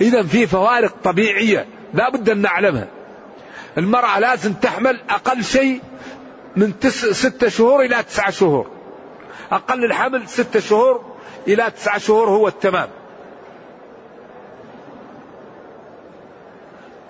إذا 0.00 0.22
في 0.22 0.46
فوارق 0.46 0.94
طبيعية 1.04 1.66
لا 1.94 2.10
بد 2.10 2.30
أن 2.30 2.42
نعلمها. 2.42 2.86
المرأة 3.78 4.18
لازم 4.18 4.52
تحمل 4.52 5.00
أقل 5.10 5.44
شيء 5.44 5.80
من 6.56 6.78
تس 6.78 7.04
ستة 7.06 7.48
شهور 7.48 7.84
إلى 7.84 8.02
تسعة 8.02 8.30
شهور. 8.30 8.70
أقل 9.52 9.84
الحمل 9.84 10.28
ستة 10.28 10.60
شهور 10.60 11.04
إلى 11.48 11.70
تسعة 11.70 11.98
شهور 11.98 12.28
هو 12.28 12.48
التمام. 12.48 12.88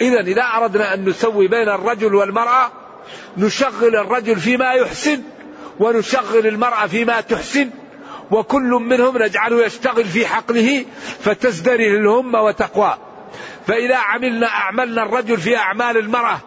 إذا 0.02 0.20
إذا 0.20 0.42
أردنا 0.42 0.94
أن 0.94 1.08
نسوي 1.08 1.48
بين 1.48 1.68
الرجل 1.68 2.14
والمرأة 2.14 2.72
نشغل 3.36 3.96
الرجل 3.96 4.36
فيما 4.36 4.72
يحسن 4.72 5.22
ونشغل 5.80 6.46
المرأة 6.46 6.86
فيما 6.86 7.20
تحسن 7.20 7.70
وكل 8.30 8.70
منهم 8.70 9.18
نجعله 9.18 9.64
يشتغل 9.64 10.04
في 10.04 10.26
حقله 10.26 10.84
فتزدري 11.20 11.96
الهمة 11.96 12.42
وتقوى. 12.42 12.94
فإذا 13.66 13.96
عملنا 13.96 14.46
أعملنا 14.46 15.02
الرجل 15.02 15.36
في 15.36 15.56
أعمال 15.56 15.96
المرأة 15.96 16.38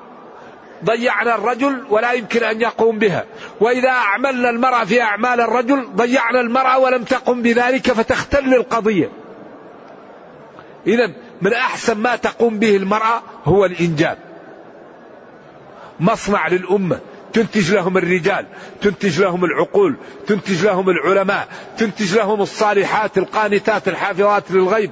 ضيعنا 0.86 1.36
الرجل 1.36 1.86
ولا 1.90 2.12
يمكن 2.12 2.44
أن 2.44 2.62
يقوم 2.62 3.00
بها. 3.00 3.26
وإذا 3.62 3.90
أعملنا 3.90 4.50
المرأة 4.50 4.84
في 4.84 5.02
أعمال 5.02 5.42
الرجل 5.42 5.88
ضيعنا 5.96 6.42
المرأة 6.42 6.80
ولم 6.80 7.04
تقم 7.04 7.42
بذلك 7.42 7.92
فتختل 7.92 8.54
القضية. 8.54 9.10
إذا 10.88 11.12
من 11.42 11.54
أحسن 11.54 11.98
ما 11.98 12.16
تقوم 12.16 12.60
به 12.60 12.76
المرأة 12.76 13.22
هو 13.46 13.66
الإنجاب. 13.66 14.18
مصنع 16.00 16.48
للأمة 16.48 17.00
تنتج 17.34 17.74
لهم 17.74 17.98
الرجال 17.98 18.46
تنتج 18.82 19.22
لهم 19.22 19.46
العقول 19.46 19.96
تنتج 20.28 20.66
لهم 20.66 20.90
العلماء 20.90 21.48
تنتج 21.78 22.18
لهم 22.18 22.42
الصالحات 22.42 23.18
القانتات 23.18 23.88
الحافظات 23.88 24.52
للغيب. 24.52 24.92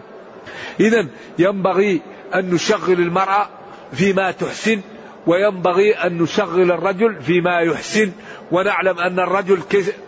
إذا 0.79 1.07
ينبغي 1.39 2.01
أن 2.35 2.49
نشغل 2.49 2.99
المرأة 2.99 3.49
فيما 3.93 4.31
تحسن 4.31 4.81
وينبغي 5.27 5.93
أن 5.93 6.17
نشغل 6.17 6.71
الرجل 6.71 7.21
فيما 7.21 7.59
يحسن 7.59 8.11
ونعلم 8.51 8.99
أن 8.99 9.19
الرجل 9.19 9.61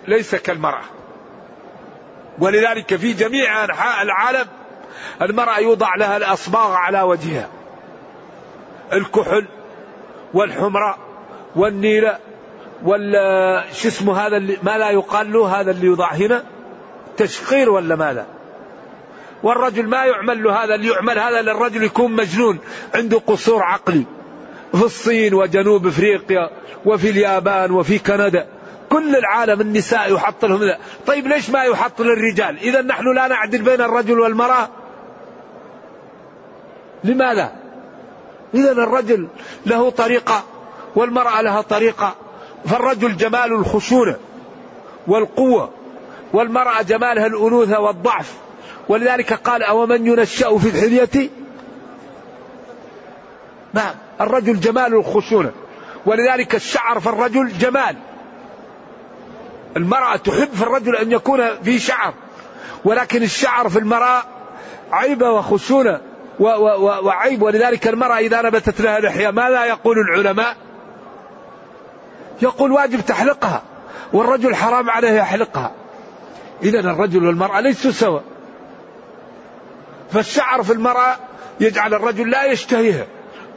ليس 0.08 0.36
كالمرأة. 0.36 0.84
ولذلك 2.40 2.96
في 2.96 3.14
جميع 3.14 3.64
أنحاء 3.64 4.04
العالم 4.04 4.46
المرأة 5.22 5.60
يوضع 5.60 5.96
لها 5.96 6.18
الأصباغ 6.18 6.74
على 6.74 7.02
وجهها. 7.02 7.50
الكحل 8.94 9.46
والحمراء 10.34 10.98
والنيلة 11.56 12.18
وال 12.84 13.14
شو 13.74 13.88
اسمه 13.88 14.18
هذا 14.18 14.38
اللي 14.38 14.58
ما 14.64 14.78
لا 14.78 14.90
يقال 14.90 15.34
له 15.34 15.62
هذا 15.62 15.72
اللي 15.72 15.86
يوضع 15.86 16.14
هنا؟ 16.14 16.44
تشقير 17.18 17.70
ولا 17.70 17.96
ماذا؟ 17.96 18.26
والرجل 19.44 19.88
ما 19.88 20.06
يعمل 20.06 20.44
له 20.44 20.64
هذا 20.64 20.76
اللي 20.76 20.88
يعمل 20.88 21.20
هذا 21.20 21.42
للرجل 21.42 21.84
يكون 21.84 22.12
مجنون 22.12 22.60
عنده 22.96 23.22
قصور 23.28 23.64
عقلي. 23.64 24.06
في 24.72 24.84
الصين 24.84 25.34
وجنوب 25.34 25.88
أفريقيا 25.88 26.50
وفي 26.86 27.10
اليابان 27.10 27.72
وفي 27.72 28.00
كندا. 28.00 28.48
كل 28.90 29.16
العالم 29.16 29.62
النساء 29.62 30.14
يحط 30.14 30.46
لهم 30.46 30.64
ذا. 30.64 30.78
طيب 31.08 31.28
ليش 31.28 31.50
ما 31.50 31.64
يحط 31.64 32.02
للرجال؟ 32.02 32.60
إذا 32.60 32.82
نحن 32.82 33.16
لا 33.16 33.28
نعدل 33.28 33.62
بين 33.62 33.82
الرجل 33.82 34.20
والمرأة. 34.20 34.70
لماذا؟ 37.04 37.52
إذا 38.54 38.72
الرجل 38.72 39.28
له 39.66 39.90
طريقة 39.90 40.44
والمرأة 40.96 41.42
لها 41.42 41.62
طريقة. 41.62 42.16
فالرجل 42.66 43.18
جمال 43.18 43.54
الخشونة 43.54 44.16
والقوة 45.08 45.70
والمرأة 46.34 46.82
جمالها 46.82 47.26
الأنوثة 47.26 47.80
والضعف. 47.80 48.34
ولذلك 48.90 49.34
قال 49.34 49.64
أو 49.64 49.86
من 49.86 50.08
ينشا 50.08 50.58
في 50.58 50.70
الحليه؟ 50.70 51.30
نعم 53.74 53.96
الرجل 54.22 54.60
جمال 54.60 54.94
الخشونة. 54.94 55.52
ولذلك 56.06 56.56
الشعر 56.56 57.00
في 57.00 57.10
الرجل 57.10 57.58
جمال. 57.58 57.96
المرأة 59.78 60.16
تحب 60.16 60.50
في 60.54 60.62
الرجل 60.62 60.96
أن 60.96 61.12
يكون 61.12 61.62
في 61.64 61.80
شعر 61.80 62.14
ولكن 62.86 63.24
الشعر 63.24 63.70
في 63.70 63.80
المرأة 63.80 64.24
عيبة 64.92 65.32
وخشونة 65.32 66.02
وعيب. 66.40 67.42
ولذلك 67.42 67.88
المرأة 67.88 68.18
إذا 68.18 68.42
نبتت 68.42 68.82
لها 68.82 69.00
لحية 69.00 69.30
ماذا 69.30 69.66
يقول 69.66 69.98
العلماء؟ 70.00 70.56
يقول 72.42 72.72
واجب 72.72 73.02
تحلقها 73.02 73.64
والرجل 74.14 74.56
حرام 74.56 74.90
عليه 74.90 75.12
يحلقها 75.12 75.72
إذا 76.64 76.80
الرجل 76.80 77.28
والمرأة 77.28 77.60
ليسوا 77.60 77.92
سوا. 77.92 78.20
فالشعر 80.12 80.64
في 80.64 80.74
المرأة 80.74 81.16
يجعل 81.60 81.94
الرجل 81.94 82.30
لا 82.30 82.44
يشتهيها 82.44 83.06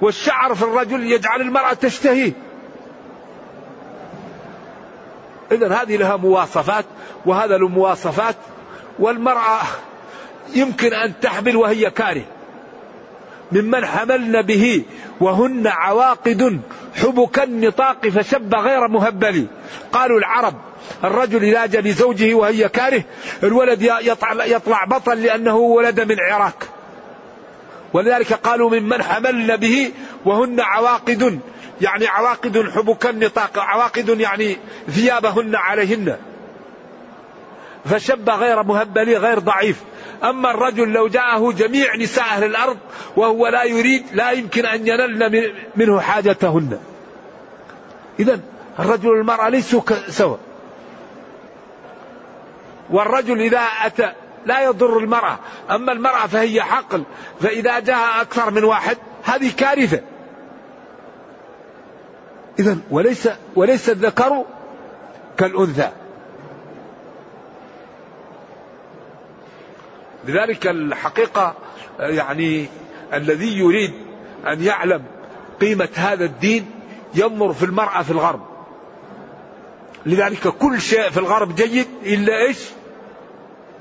والشعر 0.03 0.55
في 0.55 0.63
الرجل 0.63 1.13
يجعل 1.13 1.41
المرأة 1.41 1.73
تشتهيه. 1.73 2.33
إذا 5.53 5.75
هذه 5.75 5.97
لها 5.97 6.17
مواصفات 6.17 6.85
وهذا 7.27 7.57
له 7.57 7.69
مواصفات 7.69 8.37
والمرأة 8.99 9.61
يمكن 10.55 10.93
أن 10.93 11.21
تحمل 11.21 11.57
وهي 11.57 11.91
كاره. 11.91 12.23
ممن 13.53 13.87
حملن 13.87 14.43
به 14.43 14.85
وهن 15.21 15.67
عواقد 15.67 16.61
حبك 16.95 17.39
النطاق 17.39 18.09
فشب 18.09 18.55
غير 18.55 18.89
مهبل. 18.89 19.47
قالوا 19.93 20.19
العرب 20.19 20.55
الرجل 21.05 21.45
إذا 21.45 21.67
جاء 21.67 21.83
لزوجه 21.83 22.35
وهي 22.35 22.69
كاره 22.69 23.03
الولد 23.43 23.83
يطلع, 23.83 24.45
يطلع 24.45 24.85
بطل 24.85 25.23
لأنه 25.23 25.57
ولد 25.57 26.01
من 26.01 26.17
عراك 26.21 26.65
ولذلك 27.93 28.33
قالوا 28.33 28.71
ممن 28.71 29.03
حملن 29.03 29.57
به 29.57 29.93
وهن 30.25 30.61
عواقد 30.61 31.41
يعني 31.81 32.07
عواقد 32.07 32.71
حبك 32.71 33.07
النطاق 33.07 33.59
عواقد 33.59 34.21
يعني 34.21 34.57
ثيابهن 34.91 35.57
عليهن. 35.57 36.17
فشب 37.85 38.31
غير 38.31 38.63
مهبل 38.63 39.17
غير 39.17 39.39
ضعيف. 39.39 39.83
أما 40.25 40.51
الرجل 40.51 40.89
لو 40.89 41.09
جاءه 41.09 41.53
جميع 41.53 41.97
نساء 41.97 42.25
أهل 42.25 42.45
الأرض 42.45 42.79
وهو 43.17 43.49
لا 43.49 43.65
يريد 43.65 44.07
لا 44.13 44.31
يمكن 44.31 44.67
أن 44.67 44.89
ينلن 44.89 45.53
منه 45.77 46.01
حاجتهن. 46.01 46.79
إذا 48.21 48.41
الرجل 48.79 49.09
والمرأة 49.09 49.49
ليسوا 49.49 49.83
سوا. 50.09 50.37
والرجل 52.91 53.41
إذا 53.41 53.61
أتى 53.85 54.13
لا 54.47 54.65
يضر 54.65 54.99
المرأة 54.99 55.39
أما 55.71 55.93
المرأة 55.93 56.27
فهي 56.27 56.63
حقل 56.63 57.03
فإذا 57.41 57.79
جاء 57.79 58.21
أكثر 58.21 58.51
من 58.51 58.65
واحد 58.65 58.97
هذه 59.25 59.53
كارثة. 59.57 60.01
إذا 62.59 62.79
وليس 62.91 63.29
وليس 63.57 63.91
الذكر 63.91 64.45
كالأنثى. 65.37 65.91
لذلك 70.25 70.67
الحقيقة 70.67 71.55
يعني 71.99 72.67
الذي 73.13 73.59
يريد 73.59 73.93
أن 74.47 74.63
يعلم 74.63 75.05
قيمة 75.61 75.89
هذا 75.95 76.25
الدين 76.25 76.71
ينظر 77.15 77.53
في 77.53 77.65
المرأة 77.65 78.03
في 78.03 78.11
الغرب. 78.11 78.41
لذلك 80.07 80.49
كل 80.49 80.81
شيء 80.81 81.11
في 81.11 81.17
الغرب 81.17 81.55
جيد 81.55 81.87
إلا 82.03 82.47
إيش؟ 82.47 82.59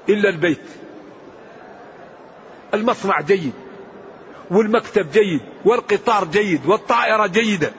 إلا 0.09 0.29
البيت. 0.29 0.61
المصنع 2.73 3.21
جيد 3.21 3.53
والمكتب 4.51 5.11
جيد 5.11 5.41
والقطار 5.65 6.25
جيد 6.25 6.65
والطائرة 6.65 7.27
جيدة. 7.27 7.71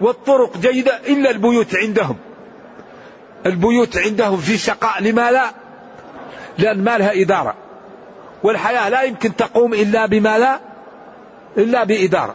والطرق 0.00 0.58
جيدة 0.58 0.98
إلا 1.06 1.30
البيوت 1.30 1.76
عندهم. 1.76 2.16
البيوت 3.46 3.98
عندهم 3.98 4.36
في 4.36 4.58
شقاء 4.58 5.02
لما 5.02 5.30
لا؟ 5.30 5.50
لأن 6.58 6.84
ما 6.84 6.98
لها 6.98 7.22
إدارة. 7.22 7.54
والحياة 8.42 8.88
لا 8.88 9.02
يمكن 9.02 9.36
تقوم 9.36 9.74
إلا 9.74 10.06
بما 10.06 10.38
لا 10.38 10.60
إلا 11.56 11.84
بإدارة. 11.84 12.34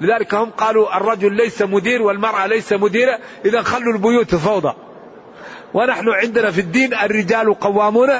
لذلك 0.00 0.34
هم 0.34 0.50
قالوا 0.50 0.96
الرجل 0.96 1.32
ليس 1.32 1.62
مدير 1.62 2.02
والمرأة 2.02 2.46
ليس 2.46 2.72
مديرة 2.72 3.18
إذا 3.44 3.62
خلوا 3.62 3.92
البيوت 3.92 4.34
فوضى. 4.34 4.74
ونحن 5.74 6.08
عندنا 6.08 6.50
في 6.50 6.60
الدين 6.60 6.94
الرجال 6.94 7.60
قوامون 7.60 8.10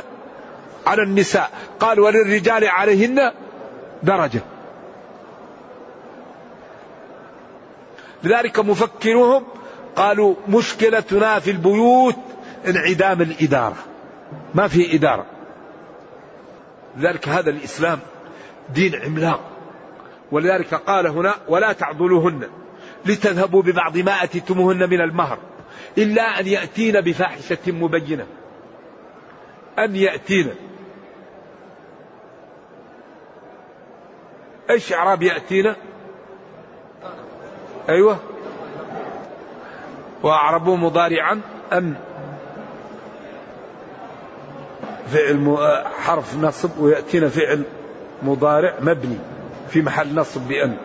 على 0.87 1.03
النساء. 1.03 1.51
قال 1.81 2.01
وللرجال 2.01 2.69
عليهن 2.69 3.33
درجة. 4.03 4.41
لذلك 8.25 8.59
مفكروهم 8.59 9.45
قالوا 9.97 10.35
مشكلتنا 10.49 11.39
في 11.39 11.51
البيوت 11.51 12.17
انعدام 12.67 13.23
الإدارة. 13.23 13.77
ما 14.55 14.69
في 14.69 14.95
إدارة. 14.95 15.27
لذلك 16.97 17.29
هذا 17.29 17.51
الإسلام 17.51 17.99
دين 18.75 18.95
عملاق. 18.95 19.41
ولذلك 20.33 20.75
قال 20.75 21.07
هنا 21.07 21.35
ولا 21.49 21.73
تعضلوهن 21.73 22.49
لتذهبوا 23.07 23.63
ببعض 23.63 23.99
ما 23.99 24.25
أتيتموهن 24.25 24.91
من 24.91 25.01
المهر 25.01 25.39
إلا 25.99 26.41
أن 26.41 26.47
يأتين 26.47 27.01
بفاحشة 27.01 27.59
مبينة. 27.73 28.27
أن 29.79 29.97
يأتين. 29.97 30.55
إيش 34.71 34.93
إعراب 34.93 35.23
ياتينا 35.23 35.77
أيوه. 37.89 38.19
واعربوا 40.23 40.77
مضارعا 40.77 41.41
ان 41.73 41.95
فعل 45.07 45.57
حرف 46.05 46.37
نصب 46.37 46.71
ويأتينا 46.81 47.29
فعل 47.29 47.63
مضارع 48.23 48.75
مبني 48.81 49.19
في 49.69 49.83
محل 49.83 50.15
نصب 50.15 50.49
بأن 50.49 50.77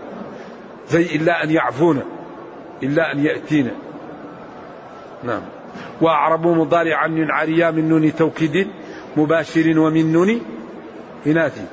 زي 0.90 1.16
إلا 1.16 1.44
أن 1.44 1.52
يعفونا 1.52 2.04
إلا 2.84 3.12
أن 3.12 3.26
يأتينا. 3.26 3.72
نعم. 5.24 5.42
وأعربوا 6.02 6.56
مضارعا 6.56 7.08
من 7.08 7.32
عريا 7.32 7.72
من 7.72 7.90
نون 7.90 8.16
توكيد 8.16 8.68
مباشر 9.18 9.80
ومن 9.80 10.14
نون 10.14 10.42
إناثي. 11.28 11.66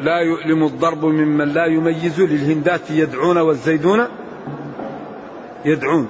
لا 0.00 0.18
يؤلم 0.18 0.64
الضرب 0.64 1.04
ممن 1.04 1.48
لا 1.48 1.66
يميز 1.66 2.20
للهندات 2.20 2.90
يدعون 2.90 3.38
والزيدون 3.38 4.06
يدعون. 5.64 6.08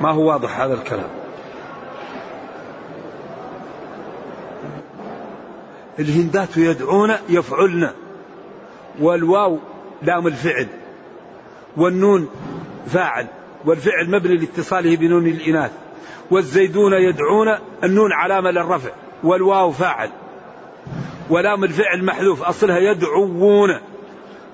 ما 0.00 0.10
هو 0.10 0.28
واضح 0.28 0.60
هذا 0.60 0.74
الكلام؟ 0.74 1.08
الهندات 5.98 6.56
يدعون 6.56 7.12
يفعلن. 7.28 7.90
والواو 9.00 9.58
لام 10.02 10.26
الفعل. 10.26 10.66
والنون 11.76 12.28
فاعل. 12.86 13.26
والفعل 13.64 14.10
مبني 14.10 14.36
لاتصاله 14.36 14.96
بنون 14.96 15.26
الإناث. 15.26 15.70
والزيدون 16.30 16.92
يدعون 16.92 17.48
النون 17.84 18.12
علامة 18.12 18.50
للرفع. 18.50 18.90
والواو 19.24 19.72
فاعل. 19.72 20.10
ولام 21.30 21.64
الفعل 21.64 22.04
محذوف 22.04 22.42
أصلها 22.42 22.78
يدعون. 22.78 23.80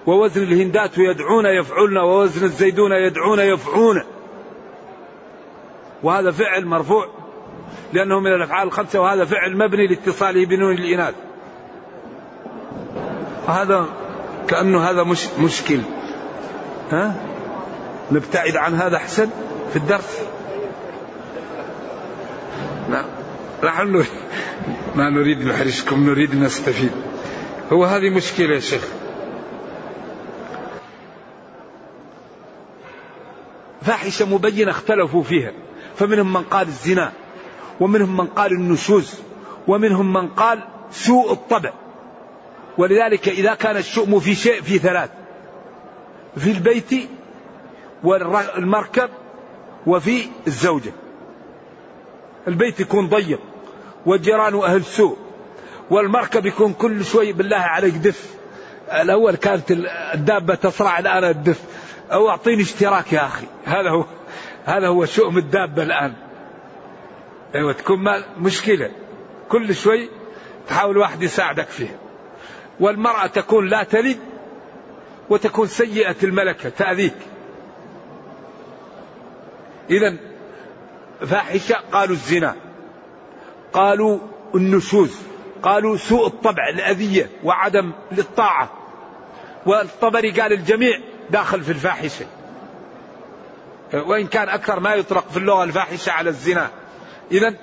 ووزن 0.06 0.42
الهندات 0.42 0.98
يدعون 0.98 1.46
يفعلن 1.46 1.96
ووزن 1.96 2.44
الزيدون 2.44 2.92
يدعون 2.92 3.38
يفعون. 3.38 4.02
وهذا 6.02 6.30
فعل 6.30 6.66
مرفوع 6.66 7.08
لأنه 7.92 8.20
من 8.20 8.32
الأفعال 8.32 8.68
الخمسة 8.68 9.00
وهذا 9.00 9.24
فعل 9.24 9.56
مبني 9.56 9.86
لاتصاله 9.86 10.46
بنون 10.46 10.72
الإناث. 10.72 11.14
هذا 13.48 13.86
كأنه 14.48 14.90
هذا 14.90 15.02
مش 15.02 15.26
مشكل. 15.38 15.80
ها؟ 16.90 17.14
نبتعد 18.12 18.56
عن 18.56 18.74
هذا 18.74 18.96
أحسن 18.96 19.30
في 19.70 19.76
الدرس؟ 19.76 20.20
نعم. 22.90 23.04
نحن 23.64 24.04
ما 24.95 25.11
نريد 25.11 25.45
نحرجكم 25.47 26.09
نريد 26.11 26.34
نستفيد. 26.34 26.93
هو 27.72 27.84
هذه 27.84 28.11
مشكلة 28.11 28.55
يا 28.55 28.61
شيخ. 28.61 28.88
فاحشة 33.82 34.26
مبينة 34.26 34.70
اختلفوا 34.70 35.22
فيها. 35.22 35.53
فمنهم 35.97 36.32
من 36.32 36.43
قال 36.43 36.66
الزنا 36.66 37.12
ومنهم 37.80 38.16
من 38.16 38.26
قال 38.26 38.53
النشوز 38.53 39.14
ومنهم 39.68 40.12
من 40.12 40.28
قال 40.28 40.62
سوء 40.91 41.32
الطبع. 41.32 41.72
ولذلك 42.78 43.28
إذا 43.28 43.55
كان 43.55 43.76
الشؤم 43.76 44.20
في 44.20 44.34
شيء 44.34 44.62
في 44.62 44.78
ثلاث. 44.78 45.11
في 46.36 46.51
البيت 46.51 47.09
والمركب 48.05 49.11
وفي 49.86 50.28
الزوجة. 50.47 50.93
البيت 52.49 52.80
يكون 52.80 53.09
ضيق. 53.09 53.41
والجيران 54.07 54.55
أهل 54.55 54.84
سوء. 54.84 55.18
والمركب 55.90 56.46
يكون 56.46 56.72
كل 56.72 57.05
شوي 57.05 57.32
بالله 57.32 57.57
عليك 57.57 57.94
دف. 57.94 58.34
الأول 58.92 59.36
كانت 59.36 59.70
الدابة 60.14 60.55
تصرع 60.55 60.98
الآن 60.98 61.24
الدف. 61.24 61.61
أو 62.12 62.30
أعطيني 62.30 62.62
اشتراك 62.62 63.12
يا 63.12 63.26
أخي. 63.26 63.46
هذا 63.64 63.90
هو 63.90 64.05
هذا 64.64 64.88
هو 64.88 65.05
شؤم 65.05 65.38
الدابة 65.38 65.82
الآن. 65.82 66.12
أيوة 67.55 67.72
تكون 67.72 67.98
مشكلة. 68.38 68.90
كل 69.48 69.74
شوي 69.74 70.09
تحاول 70.68 70.98
واحد 70.98 71.22
يساعدك 71.22 71.68
فيها. 71.68 71.98
والمرأة 72.80 73.26
تكون 73.26 73.68
لا 73.68 73.82
تلد 73.82 74.18
وتكون 75.30 75.66
سيئة 75.66 76.16
الملكة 76.22 76.68
تأذيك. 76.68 77.16
إذا 79.90 80.16
فاحشة 81.26 81.76
قالوا 81.92 82.14
الزنا. 82.14 82.55
قالوا 83.72 84.18
النشوز 84.54 85.16
قالوا 85.62 85.96
سوء 85.96 86.26
الطبع 86.26 86.68
الأذية 86.68 87.30
وعدم 87.44 87.92
الطاعة 88.18 88.70
والطبري 89.66 90.30
قال 90.30 90.52
الجميع 90.52 90.98
داخل 91.30 91.64
في 91.64 91.70
الفاحشة. 91.70 92.26
وإن 93.94 94.26
كان 94.26 94.48
أكثر 94.48 94.80
ما 94.80 94.94
يطلق 94.94 95.28
في 95.30 95.36
اللغة 95.36 95.64
الفاحشة 95.64 96.12
على 96.12 96.30
الزنا. 96.30 96.70
إذا 97.32 97.54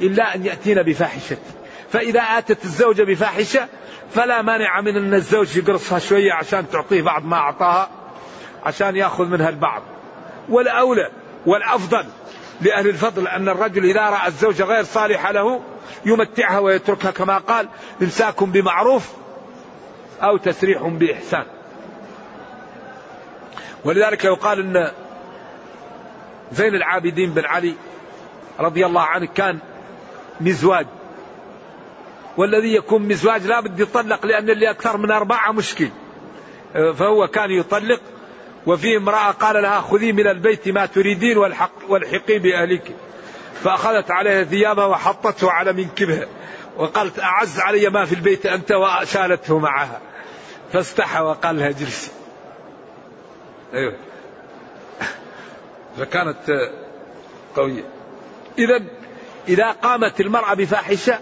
إلا 0.00 0.34
أن 0.34 0.46
يأتينا 0.46 0.82
بفاحشة. 0.82 1.36
فإذا 1.92 2.20
آتت 2.20 2.64
الزوجة 2.64 3.02
بفاحشة 3.02 3.68
فلا 4.10 4.42
مانع 4.42 4.80
من 4.80 4.96
أن 4.96 5.14
الزوج 5.14 5.56
يقرصها 5.56 5.98
شوية 5.98 6.32
عشان 6.32 6.70
تعطيه 6.70 7.02
بعض 7.02 7.24
ما 7.24 7.36
أعطاها 7.36 7.90
عشان 8.64 8.96
يأخذ 8.96 9.24
منها 9.24 9.48
البعض. 9.48 9.82
والأولى 10.48 11.10
والأفضل 11.46 12.04
لأهل 12.60 12.88
الفضل 12.88 13.28
أن 13.28 13.48
الرجل 13.48 13.84
إذا 13.84 14.00
رأى 14.00 14.28
الزوجة 14.28 14.64
غير 14.64 14.84
صالحة 14.84 15.32
له 15.32 15.60
يمتعها 16.04 16.58
ويتركها 16.58 17.10
كما 17.10 17.38
قال 17.38 17.68
إمساك 18.02 18.44
بمعروف 18.44 19.12
أو 20.22 20.36
تسريح 20.36 20.82
بإحسان. 20.82 21.44
ولذلك 23.84 24.24
يقال 24.24 24.60
أن 24.60 24.90
زين 26.52 26.74
العابدين 26.74 27.30
بن 27.30 27.44
علي 27.44 27.74
رضي 28.60 28.86
الله 28.86 29.02
عنه 29.02 29.26
كان 29.26 29.58
مزواج 30.40 30.86
والذي 32.36 32.74
يكون 32.74 33.02
مزواج 33.02 33.46
لا 33.46 33.60
بد 33.60 33.80
يطلق 33.80 34.26
لأن 34.26 34.50
اللي 34.50 34.70
أكثر 34.70 34.96
من 34.96 35.10
أربعة 35.10 35.52
مشكل 35.52 35.88
فهو 36.74 37.28
كان 37.28 37.50
يطلق 37.50 38.00
وفي 38.66 38.96
امرأة 38.96 39.30
قال 39.30 39.62
لها 39.62 39.80
خذي 39.80 40.12
من 40.12 40.26
البيت 40.26 40.68
ما 40.68 40.86
تريدين 40.86 41.38
والحق 41.38 41.72
والحقي 41.88 42.38
بأهلك. 42.38 42.94
فأخذت 43.64 44.10
عليها 44.10 44.44
ثيابها 44.44 44.86
وحطته 44.86 45.50
على 45.50 45.72
منكبها. 45.72 46.26
وقالت 46.76 47.18
أعز 47.18 47.60
علي 47.60 47.90
ما 47.90 48.04
في 48.04 48.14
البيت 48.14 48.46
أنت 48.46 48.72
وشالته 48.72 49.58
معها. 49.58 50.00
فاستحى 50.72 51.20
وقال 51.20 51.58
لها 51.58 51.70
جلسي 51.70 52.10
أيوه. 53.74 53.96
فكانت 55.98 56.70
قوية. 57.56 57.84
إذا 58.58 58.82
إذا 59.48 59.70
قامت 59.70 60.20
المرأة 60.20 60.54
بفاحشة 60.54 61.18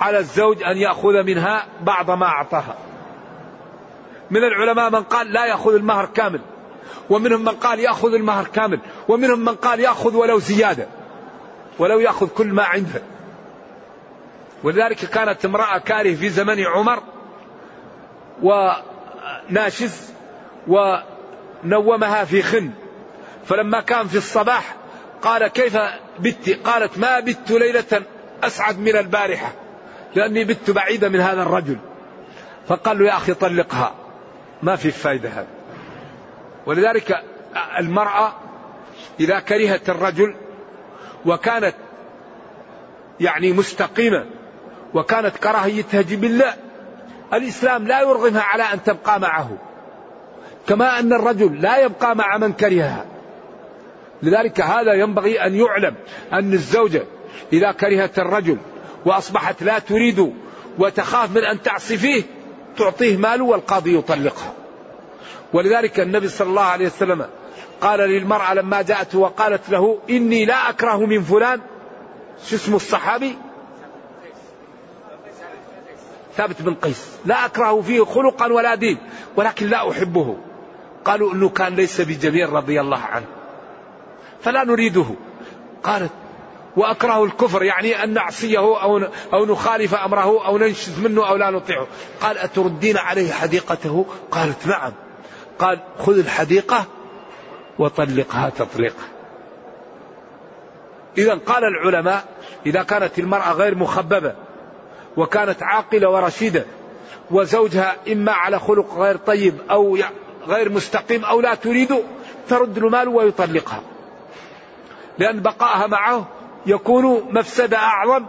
على 0.00 0.18
الزوج 0.18 0.62
أن 0.62 0.76
يأخذ 0.76 1.22
منها 1.22 1.66
بعض 1.80 2.10
ما 2.10 2.26
أعطاها. 2.26 2.78
من 4.30 4.44
العلماء 4.44 4.90
من 4.90 5.02
قال 5.02 5.32
لا 5.32 5.46
يأخذ 5.46 5.74
المهر 5.74 6.06
كامل. 6.06 6.40
ومنهم 7.10 7.40
من 7.40 7.48
قال 7.48 7.80
يأخذ 7.80 8.14
المهر 8.14 8.46
كامل 8.46 8.80
ومنهم 9.08 9.40
من 9.40 9.54
قال 9.54 9.80
يأخذ 9.80 10.16
ولو 10.16 10.38
زيادة 10.38 10.86
ولو 11.78 12.00
يأخذ 12.00 12.28
كل 12.28 12.46
ما 12.46 12.62
عنده. 12.62 13.02
ولذلك 14.62 14.96
كانت 14.96 15.44
امرأة 15.44 15.78
كاره 15.78 16.14
في 16.14 16.28
زمن 16.28 16.66
عمر 16.66 17.02
وناشز 18.42 20.12
ونومها 20.68 22.24
في 22.24 22.42
خن. 22.42 22.70
فلما 23.46 23.80
كان 23.80 24.06
في 24.06 24.16
الصباح 24.18 24.76
قال 25.22 25.46
كيف 25.46 25.78
بت 26.18 26.58
قالت 26.64 26.98
ما 26.98 27.20
بت 27.20 27.50
ليلة 27.50 28.02
أسعد 28.42 28.78
من 28.78 28.96
البارحة 28.96 29.52
لأني 30.14 30.44
بت 30.44 30.70
بعيدة 30.70 31.08
من 31.08 31.20
هذا 31.20 31.42
الرجل. 31.42 31.76
فقال 32.68 32.98
له 32.98 33.06
يا 33.06 33.16
أخي 33.16 33.34
طلقها 33.34 33.94
ما 34.62 34.76
في 34.76 34.90
فايدة 34.90 35.28
هذا 35.28 35.59
ولذلك 36.70 37.22
المرأة 37.78 38.32
إذا 39.20 39.40
كرهت 39.40 39.90
الرجل 39.90 40.34
وكانت 41.26 41.74
يعني 43.20 43.52
مستقيمة 43.52 44.26
وكانت 44.94 45.36
كراهيتها 45.36 46.02
جبلة 46.02 46.54
الإسلام 47.34 47.86
لا 47.86 48.00
يرغمها 48.00 48.42
على 48.42 48.62
أن 48.62 48.82
تبقى 48.82 49.20
معه 49.20 49.50
كما 50.68 50.98
أن 50.98 51.12
الرجل 51.12 51.60
لا 51.60 51.78
يبقى 51.78 52.16
مع 52.16 52.38
من 52.38 52.52
كرهها. 52.52 53.04
لذلك 54.22 54.60
هذا 54.60 54.92
ينبغي 54.92 55.46
أن 55.46 55.54
يعلم 55.54 55.94
أن 56.32 56.52
الزوجة 56.52 57.04
إذا 57.52 57.72
كرهت 57.72 58.18
الرجل 58.18 58.58
وأصبحت 59.06 59.62
لا 59.62 59.78
تريد 59.78 60.34
وتخاف 60.78 61.30
من 61.30 61.44
أن 61.44 61.62
تعصي 61.62 61.96
فيه 61.98 62.22
تعطيه 62.76 63.16
ماله 63.16 63.44
والقاضي 63.44 63.98
يطلقها. 63.98 64.59
ولذلك 65.52 66.00
النبي 66.00 66.28
صلى 66.28 66.48
الله 66.48 66.62
عليه 66.62 66.86
وسلم 66.86 67.26
قال 67.80 68.00
للمرأة 68.00 68.54
لما 68.54 68.82
جاءته 68.82 69.18
وقالت 69.18 69.70
له 69.70 69.98
إني 70.10 70.44
لا 70.44 70.70
أكره 70.70 71.06
من 71.06 71.22
فلان. 71.22 71.60
شو 72.46 72.56
اسمه 72.56 72.76
الصحابي؟ 72.76 73.38
ثابت 76.36 76.62
بن 76.62 76.74
قيس. 76.74 77.06
لا 77.24 77.44
أكره 77.44 77.80
فيه 77.80 78.04
خلقا 78.04 78.52
ولا 78.52 78.74
دين 78.74 78.98
ولكن 79.36 79.66
لا 79.66 79.90
أحبه. 79.90 80.36
قالوا 81.04 81.32
أنه 81.32 81.48
كان 81.48 81.74
ليس 81.74 82.00
بجميل 82.00 82.52
رضي 82.52 82.80
الله 82.80 82.98
عنه 82.98 83.26
فلا 84.42 84.64
نريده. 84.64 85.06
قالت 85.82 86.12
وأكره 86.76 87.24
الكفر 87.24 87.62
يعني 87.62 88.04
أن 88.04 88.12
نعصيه 88.12 88.58
أو, 88.58 88.98
أو 89.32 89.46
نخالف 89.46 89.94
أمره 89.94 90.46
أو 90.46 90.58
ننشز 90.58 90.98
منه 90.98 91.28
أو 91.28 91.36
لا 91.36 91.50
نطيعه. 91.50 91.86
قال 92.20 92.38
أتردين 92.38 92.96
عليه 92.96 93.32
حديقته؟ 93.32 94.06
قالت 94.30 94.66
نعم. 94.66 94.92
قال 95.60 95.78
خذ 95.98 96.18
الحديقة 96.18 96.84
وطلقها 97.78 98.50
تطليقا 98.50 99.04
إذا 101.18 101.34
قال 101.34 101.64
العلماء 101.64 102.24
إذا 102.66 102.82
كانت 102.82 103.18
المرأة 103.18 103.52
غير 103.52 103.74
مخببة 103.74 104.34
وكانت 105.16 105.62
عاقلة 105.62 106.10
ورشيدة 106.10 106.64
وزوجها 107.30 107.96
إما 108.12 108.32
على 108.32 108.58
خلق 108.58 108.94
غير 108.94 109.16
طيب 109.16 109.54
أو 109.70 109.98
غير 110.46 110.72
مستقيم 110.72 111.24
أو 111.24 111.40
لا 111.40 111.54
تريد 111.54 111.94
ترد 112.48 112.78
المال 112.78 113.08
ويطلقها. 113.08 113.82
لأن 115.18 115.40
بقائها 115.40 115.86
معه 115.86 116.26
يكون 116.66 117.22
مفسدة 117.30 117.78
أعظم 117.78 118.26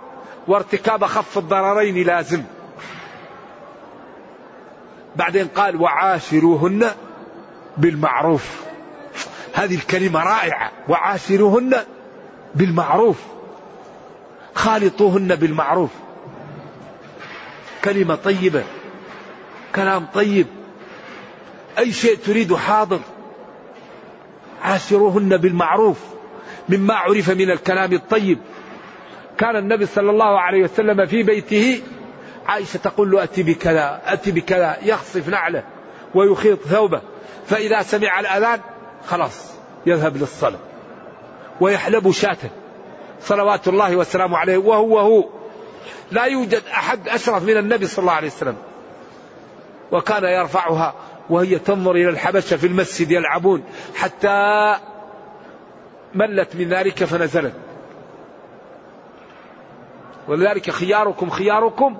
وارتكاب 0.47 1.05
خف 1.05 1.37
الضررين 1.37 2.07
لازم. 2.07 2.43
بعدين 5.15 5.47
قال 5.47 5.81
وعاشروهن 5.81 6.91
بالمعروف. 7.77 8.61
هذه 9.53 9.75
الكلمة 9.75 10.23
رائعة. 10.23 10.71
وعاشروهن 10.87 11.73
بالمعروف. 12.55 13.17
خالطوهن 14.55 15.35
بالمعروف. 15.35 15.89
كلمة 17.83 18.15
طيبة. 18.15 18.63
كلام 19.75 20.05
طيب. 20.13 20.47
أي 21.79 21.91
شيء 21.91 22.15
تريد 22.15 22.55
حاضر. 22.55 22.99
عاشروهن 24.63 25.37
بالمعروف. 25.37 25.99
مما 26.69 26.93
عرف 26.93 27.29
من 27.29 27.51
الكلام 27.51 27.93
الطيب. 27.93 28.39
كان 29.37 29.55
النبي 29.55 29.85
صلى 29.85 30.09
الله 30.09 30.39
عليه 30.39 30.63
وسلم 30.63 31.05
في 31.05 31.23
بيته 31.23 31.81
عائشة 32.47 32.77
تقول 32.77 33.11
له 33.11 33.23
أتي 33.23 33.43
بكذا 33.43 34.01
أتي 34.05 34.31
بكذا. 34.31 34.77
يخصف 34.83 35.29
نعله 35.29 35.63
ويخيط 36.15 36.59
ثوبه. 36.59 37.01
فإذا 37.45 37.81
سمع 37.81 38.19
الأذان 38.19 38.59
خلاص 39.07 39.51
يذهب 39.85 40.17
للصلاة 40.17 40.59
ويحلب 41.61 42.11
شاته 42.11 42.49
صلوات 43.21 43.67
الله 43.67 43.95
وسلامه 43.95 44.37
عليه. 44.37 44.57
وهو 44.57 44.99
هو 44.99 45.29
لا 46.11 46.25
يوجد 46.25 46.61
أحد 46.73 47.09
أشرف 47.09 47.43
من 47.43 47.57
النبي 47.57 47.87
صلى 47.87 48.03
الله 48.03 48.13
عليه 48.13 48.27
وسلم. 48.27 48.55
وكان 49.91 50.23
يرفعها 50.23 50.93
وهي 51.29 51.59
تنظر 51.59 51.91
إلى 51.91 52.09
الحبشة 52.09 52.57
في 52.57 52.67
المسجد 52.67 53.11
يلعبون 53.11 53.63
حتى 53.95 54.75
ملت 56.15 56.55
من 56.55 56.69
ذلك 56.69 57.03
فنزلت. 57.03 57.53
ولذلك 60.27 60.69
خياركم 60.69 61.29
خياركم 61.29 61.97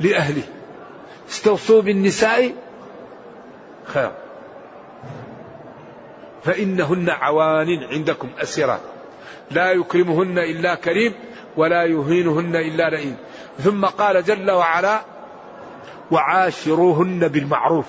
لأهله. 0.00 0.42
استوصوا 1.28 1.82
بالنساء 1.82 2.52
خير. 3.90 4.12
فإنهن 6.44 7.10
عوان 7.10 7.84
عندكم 7.90 8.28
أسرات 8.42 8.80
لا 9.50 9.72
يكرمهن 9.72 10.38
إلا 10.38 10.74
كريم 10.74 11.12
ولا 11.56 11.84
يهينهن 11.84 12.56
إلا 12.56 12.90
لئيم. 12.90 13.16
ثم 13.58 13.84
قال 13.86 14.24
جل 14.24 14.50
وعلا 14.50 15.00
وعاشروهن 16.10 17.28
بالمعروف. 17.28 17.86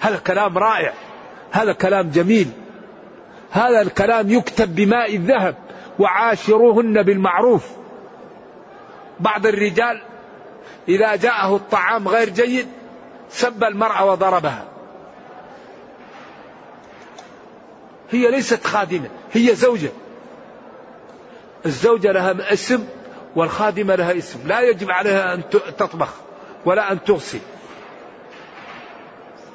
هذا 0.00 0.18
كلام 0.18 0.58
رائع 0.58 0.92
هذا 1.50 1.72
كلام 1.72 2.10
جميل 2.10 2.50
هذا 3.50 3.80
الكلام 3.80 4.30
يكتب 4.30 4.74
بماء 4.74 5.16
الذهب. 5.16 5.54
وعاشروهن 5.98 7.02
بالمعروف. 7.02 7.70
بعض 9.20 9.46
الرجال 9.46 10.02
إذا 10.88 11.16
جاءه 11.16 11.56
الطعام 11.56 12.08
غير 12.08 12.28
جيد 12.28 12.66
سب 13.28 13.64
المرأة 13.64 14.04
وضربها. 14.04 14.77
هي 18.10 18.30
ليست 18.30 18.66
خادمة 18.66 19.08
هي 19.32 19.54
زوجة. 19.54 19.90
الزوجة 21.66 22.12
لها 22.12 22.52
اسم 22.52 22.86
والخادمة 23.36 23.94
لها 23.94 24.18
اسم. 24.18 24.38
لا 24.46 24.60
يجب 24.60 24.90
عليها 24.90 25.34
أن 25.34 25.42
تطبخ 25.50 26.14
ولا 26.64 26.92
أن 26.92 27.04
تغسل. 27.04 27.40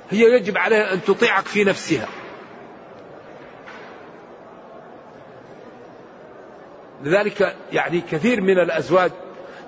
هي 0.09 0.35
يجب 0.35 0.57
عليها 0.57 0.93
أن 0.93 1.03
تطيعك 1.03 1.45
في 1.45 1.63
نفسها. 1.63 2.07
لذلك 7.03 7.55
يعني 7.71 8.01
كثير 8.01 8.41
من 8.41 8.59
الأزواج 8.59 9.11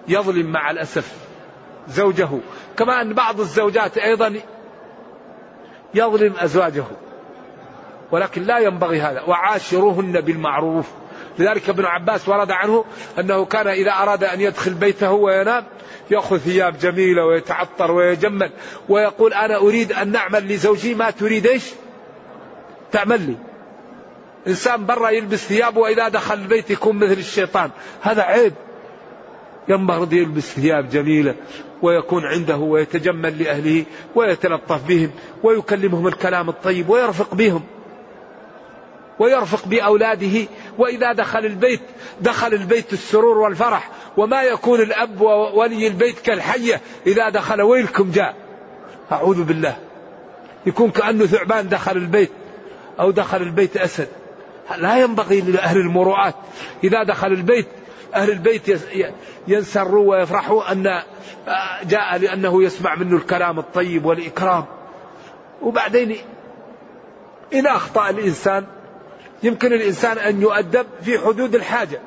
يظلم 0.08 0.52
مع 0.52 0.72
الأسف 0.72 1.14
زوجه. 1.88 2.30
كما 2.78 3.02
أن 3.02 3.14
بعض 3.14 3.40
الزوجات 3.40 3.98
أيضا 3.98 4.42
يظلم 5.94 6.34
أزواجه. 6.38 6.86
ولكن 8.16 8.44
لا 8.44 8.60
ينبغي 8.60 9.02
هذا. 9.02 9.22
وعاشروهن 9.22 10.22
بالمعروف. 10.22 10.88
لذلك 11.40 11.70
ابن 11.70 11.86
عباس 11.86 12.30
ورد 12.30 12.52
عنه 12.52 12.86
أنه 13.20 13.46
كان 13.46 13.68
إذا 13.68 13.92
أراد 13.92 14.24
أن 14.24 14.42
يدخل 14.42 14.74
بيته 14.74 15.12
وينام 15.12 15.64
يأخذ 16.12 16.38
ثياب 16.38 16.78
جميلة 16.78 17.26
ويتعطر 17.26 17.92
ويجمل 17.92 18.52
ويقول 18.90 19.34
أنا 19.34 19.58
أريد 19.58 19.92
أن 19.92 20.12
نعمل 20.12 20.48
لزوجي 20.48 20.96
ما 20.96 21.10
تريد 21.12 21.48
إيش؟ 21.48 21.64
تعمل 22.92 23.22
لي. 23.22 23.36
إنسان 24.48 24.86
برا 24.86 25.10
يلبس 25.10 25.40
ثيابه 25.48 25.80
وإذا 25.82 26.08
دخل 26.08 26.34
البيت 26.34 26.70
يكون 26.70 26.96
مثل 26.96 27.20
الشيطان. 27.20 27.70
هذا 28.02 28.22
عيب. 28.22 28.54
ينبغي 29.68 30.18
يلبس 30.18 30.44
ثياب 30.44 30.90
جميلة 30.90 31.36
ويكون 31.82 32.26
عنده 32.26 32.58
ويتجمل 32.58 33.44
لأهله 33.44 33.86
ويتلطف 34.16 34.88
بهم 34.88 35.12
ويكلمهم 35.44 36.08
الكلام 36.08 36.50
الطيب 36.50 36.90
ويرفق 36.90 37.36
بهم. 37.36 37.64
ويرفق 39.20 39.68
بأولاده 39.68 40.48
وإذا 40.78 41.14
دخل 41.14 41.46
البيت 41.46 41.82
دخل 42.22 42.54
البيت 42.54 42.94
السرور 42.94 43.38
والفرح 43.38 43.90
وما 44.18 44.44
يكون 44.44 44.82
الأب 44.82 45.22
وولي 45.22 45.88
البيت 45.88 46.20
كالحية 46.20 46.82
إذا 47.08 47.30
دخل 47.30 47.62
ويلكم 47.62 48.12
جاء؟ 48.12 48.36
أعوذ 49.12 49.44
بالله. 49.44 49.78
يكون 50.66 50.92
كأنه 50.92 51.26
ثعبان 51.26 51.70
دخل 51.70 51.98
البيت 51.98 52.32
أو 53.00 53.12
دخل 53.12 53.42
البيت 53.42 53.78
أسد. 53.78 54.08
لا 54.78 54.98
ينبغي 54.98 55.42
لأهل 55.42 55.78
المروءات. 55.78 56.36
إذا 56.84 57.04
دخل 57.04 57.28
البيت 57.28 57.68
أهل 58.16 58.32
البيت 58.32 58.82
ينسروا 59.48 60.12
ويفرحوا 60.12 60.72
أن 60.72 61.02
جاء 61.84 62.18
لأنه 62.18 62.64
يسمع 62.64 62.96
منه 62.96 63.16
الكلام 63.16 63.60
الطيب 63.60 64.06
والإكرام. 64.06 64.66
وبعدين 65.62 66.18
إن 67.54 67.68
أخطأ 67.68 68.10
الإنسان 68.10 68.66
يمكن 69.46 69.74
الإنسان 69.74 70.18
أن 70.18 70.42
يؤدب 70.42 70.86
في 71.02 71.20
حدود 71.20 71.56
الحاجة. 71.56 72.00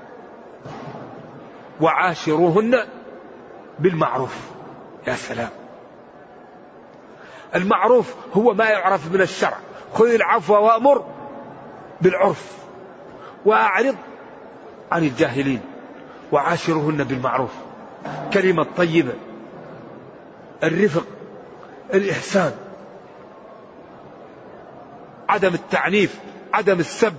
وعاشروهن 1.80 2.86
بالمعروف. 3.78 4.36
يا 5.06 5.14
سلام. 5.14 5.48
المعروف 7.54 8.14
هو 8.34 8.54
ما 8.54 8.64
يعرف 8.64 9.12
من 9.12 9.20
الشرع. 9.20 9.58
خذ 9.94 10.14
العفو 10.14 10.54
وأمر 10.54 11.04
بالعرف. 12.00 12.58
وأعرض 13.44 13.96
عن 14.92 15.04
الجاهلين. 15.04 15.60
وعاشرهن 16.32 17.04
بالمعروف. 17.04 17.52
كلمة 18.32 18.66
طيبة. 18.76 19.14
الرفق. 20.62 21.04
الإحسان. 21.94 22.52
عدم 25.28 25.54
التعنيف. 25.54 26.18
عدم 26.54 26.80
السب. 26.80 27.14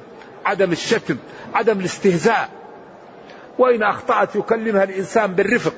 عدم 0.46 0.72
الشتم 0.72 1.18
عدم 1.54 1.80
الاستهزاء. 1.80 2.50
وإن 3.58 3.84
أخطأت 3.84 4.36
يكلمها 4.36 4.84
الإنسان 4.84 5.34
بالرفق. 5.34 5.74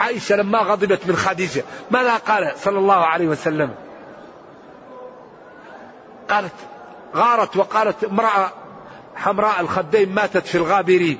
عائشة 0.00 0.36
لما 0.36 0.58
غضبت 0.58 1.06
من 1.06 1.16
خديجة 1.16 1.64
ماذا 1.90 2.16
قال 2.16 2.52
صلى 2.56 2.78
الله 2.78 2.94
عليه 2.94 3.28
وسلم. 3.28 3.74
قالت 6.30 6.52
غارت 7.16 7.56
وقالت 7.56 8.04
امرأة 8.04 8.52
حمراء 9.16 9.60
الخدين 9.60 10.14
ماتت 10.14 10.46
في 10.46 10.54
الغابرين. 10.54 11.18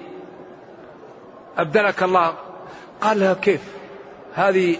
أبدلك 1.59 2.03
الله. 2.03 2.35
قال 3.01 3.21
لها 3.21 3.35
كيف؟ 3.35 3.61
هذه 4.35 4.77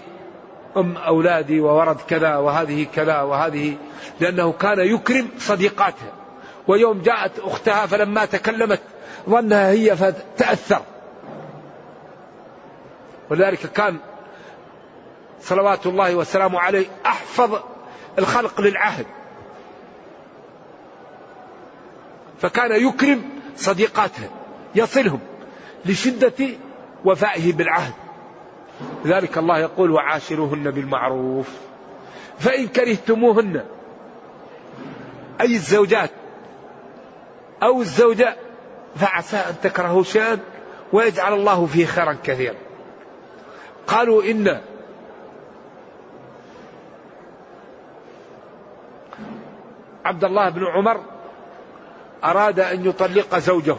أم 0.77 0.97
أولادي 0.97 1.59
وورد 1.59 1.97
كذا 2.07 2.35
وهذه 2.37 2.87
كذا 2.95 3.21
وهذه 3.21 3.77
لأنه 4.19 4.51
كان 4.51 4.79
يكرم 4.79 5.29
صديقاتها. 5.37 6.13
ويوم 6.67 7.01
جاءت 7.01 7.39
أختها 7.39 7.85
فلما 7.85 8.25
تكلمت 8.25 8.81
ظنها 9.29 9.69
هي 9.69 9.95
فتأثر. 9.95 10.81
ولذلك 13.29 13.59
كان 13.59 13.97
صلوات 15.41 15.85
الله 15.85 16.15
وسلامه 16.15 16.59
عليه 16.59 16.85
أحفظ 17.05 17.59
الخلق 18.19 18.61
للعهد. 18.61 19.05
فكان 22.41 22.87
يكرم 22.87 23.29
صديقاته 23.55 24.29
يصلهم 24.75 25.19
لشدة 25.85 26.47
وفائه 27.05 27.53
بالعهد. 27.53 27.93
لذلك 29.05 29.37
الله 29.37 29.59
يقول 29.59 29.91
وعاشروهن 29.91 30.71
بالمعروف. 30.71 31.49
فإن 32.39 32.67
كرهتموهن 32.67 33.63
أي 35.41 35.55
الزوجات 35.55 36.09
أو 37.63 37.81
الزوجة 37.81 38.35
فعسى 38.95 39.37
أن 39.37 39.55
تكرهوا 39.63 40.03
شيئا 40.03 40.39
ويجعل 40.93 41.33
الله 41.33 41.65
فيه 41.65 41.85
خيرا 41.85 42.17
كثيرا. 42.23 42.55
قالوا 43.87 44.23
إن 44.23 44.61
عبد 50.05 50.23
الله 50.23 50.49
بن 50.49 50.65
عمر 50.65 51.01
أراد 52.23 52.59
أن 52.59 52.85
يطلق 52.85 53.37
زوجه 53.37 53.77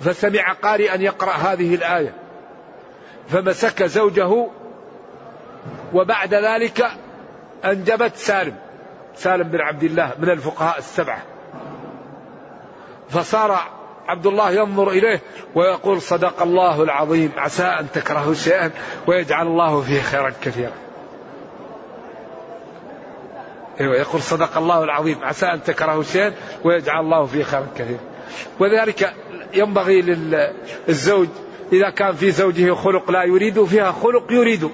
فسمع 0.00 0.52
قارئا 0.52 0.94
يقرأ 0.94 1.32
هذه 1.32 1.74
الآية. 1.74 2.25
فمسك 3.28 3.82
زوجه 3.82 4.46
وبعد 5.94 6.34
ذلك 6.34 6.86
أنجبت 7.64 8.16
سالم 8.16 8.56
سالم 9.14 9.48
بن 9.48 9.60
عبد 9.60 9.82
الله 9.82 10.12
من 10.18 10.30
الفقهاء 10.30 10.78
السبعة. 10.78 11.22
فصار 13.08 13.58
عبد 14.08 14.26
الله 14.26 14.50
ينظر 14.50 14.88
إليه 14.90 15.20
ويقول 15.54 16.02
صدق 16.02 16.42
الله 16.42 16.82
العظيم 16.82 17.32
عسى 17.36 17.62
أن 17.62 17.86
تكرهوا 17.92 18.34
شيئا 18.34 18.70
ويجعل 19.06 19.46
الله 19.46 19.80
فيه 19.80 20.00
خيرا 20.00 20.32
كثيرا. 20.42 20.72
أيوة 23.80 23.96
يقول 23.96 24.22
صدق 24.22 24.56
الله 24.56 24.84
العظيم 24.84 25.24
عسى 25.24 25.46
أن 25.46 25.62
تكرهوا 25.62 26.02
شيئا 26.02 26.32
ويجعل 26.64 27.00
الله 27.00 27.26
فيه 27.26 27.42
خيرا 27.42 27.66
كثيرا. 27.76 28.00
وذلك 28.60 29.14
ينبغي 29.54 30.02
للزوج 30.02 31.28
إذا 31.72 31.90
كان 31.90 32.12
في 32.12 32.30
زوجه 32.30 32.74
خلق 32.74 33.10
لا 33.10 33.24
يريد 33.24 33.64
فيها 33.64 33.92
خلق 33.92 34.32
يريد. 34.32 34.70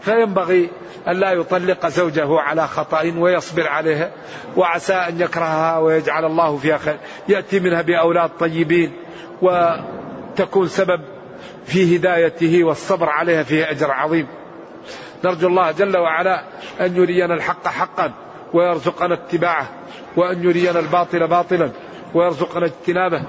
فينبغي 0.00 0.70
أن 1.08 1.16
لا 1.16 1.32
يطلق 1.32 1.86
زوجه 1.86 2.40
على 2.40 2.68
خطأ 2.68 3.12
ويصبر 3.18 3.68
عليها 3.68 4.10
وعسى 4.56 4.94
أن 4.94 5.20
يكرهها 5.20 5.78
ويجعل 5.78 6.24
الله 6.24 6.56
فيها 6.56 6.78
خير. 6.78 6.96
يأتي 7.28 7.60
منها 7.60 7.82
بأولاد 7.82 8.30
طيبين 8.40 8.92
وتكون 9.42 10.68
سبب 10.68 11.00
في 11.64 11.96
هدايته 11.96 12.64
والصبر 12.64 13.08
عليها 13.08 13.42
فيه 13.42 13.70
أجر 13.70 13.90
عظيم. 13.90 14.26
نرجو 15.24 15.48
الله 15.48 15.70
جل 15.70 15.96
وعلا 15.96 16.44
أن 16.80 16.96
يرينا 16.96 17.34
الحق 17.34 17.68
حقا 17.68 18.12
ويرزقنا 18.54 19.14
اتباعه 19.14 19.68
وأن 20.16 20.42
يرينا 20.44 20.78
الباطل 20.78 21.26
باطلا. 21.26 21.70
ويرزقنا 22.14 22.66
اجتنابه 22.66 23.22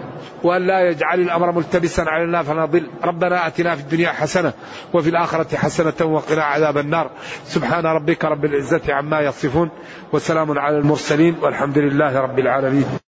وأن 0.44 0.68
لا 0.68 0.90
يجعل 0.90 1.20
الأمر 1.20 1.52
ملتبسا 1.52 2.02
علينا 2.02 2.44
فنضل 2.44 2.88
ربنا 3.04 3.48
أتنا 3.48 3.76
في 3.76 3.82
الدنيا 3.82 4.10
حسنة 4.12 4.54
وفي 4.94 5.10
الآخرة 5.10 5.58
حسنة 5.58 6.06
وقنا 6.06 6.44
عذاب 6.44 6.78
النار. 6.78 7.12
سبحان 7.44 7.86
ربك 7.86 8.26
رب 8.26 8.46
العزة 8.46 8.94
عما 8.94 9.22
يصفون 9.22 9.70
وسلام 10.14 10.60
على 10.60 10.78
المرسلين 10.78 11.36
والحمد 11.42 11.78
لله 11.78 12.20
رب 12.20 12.40
العالمين. 12.40 13.03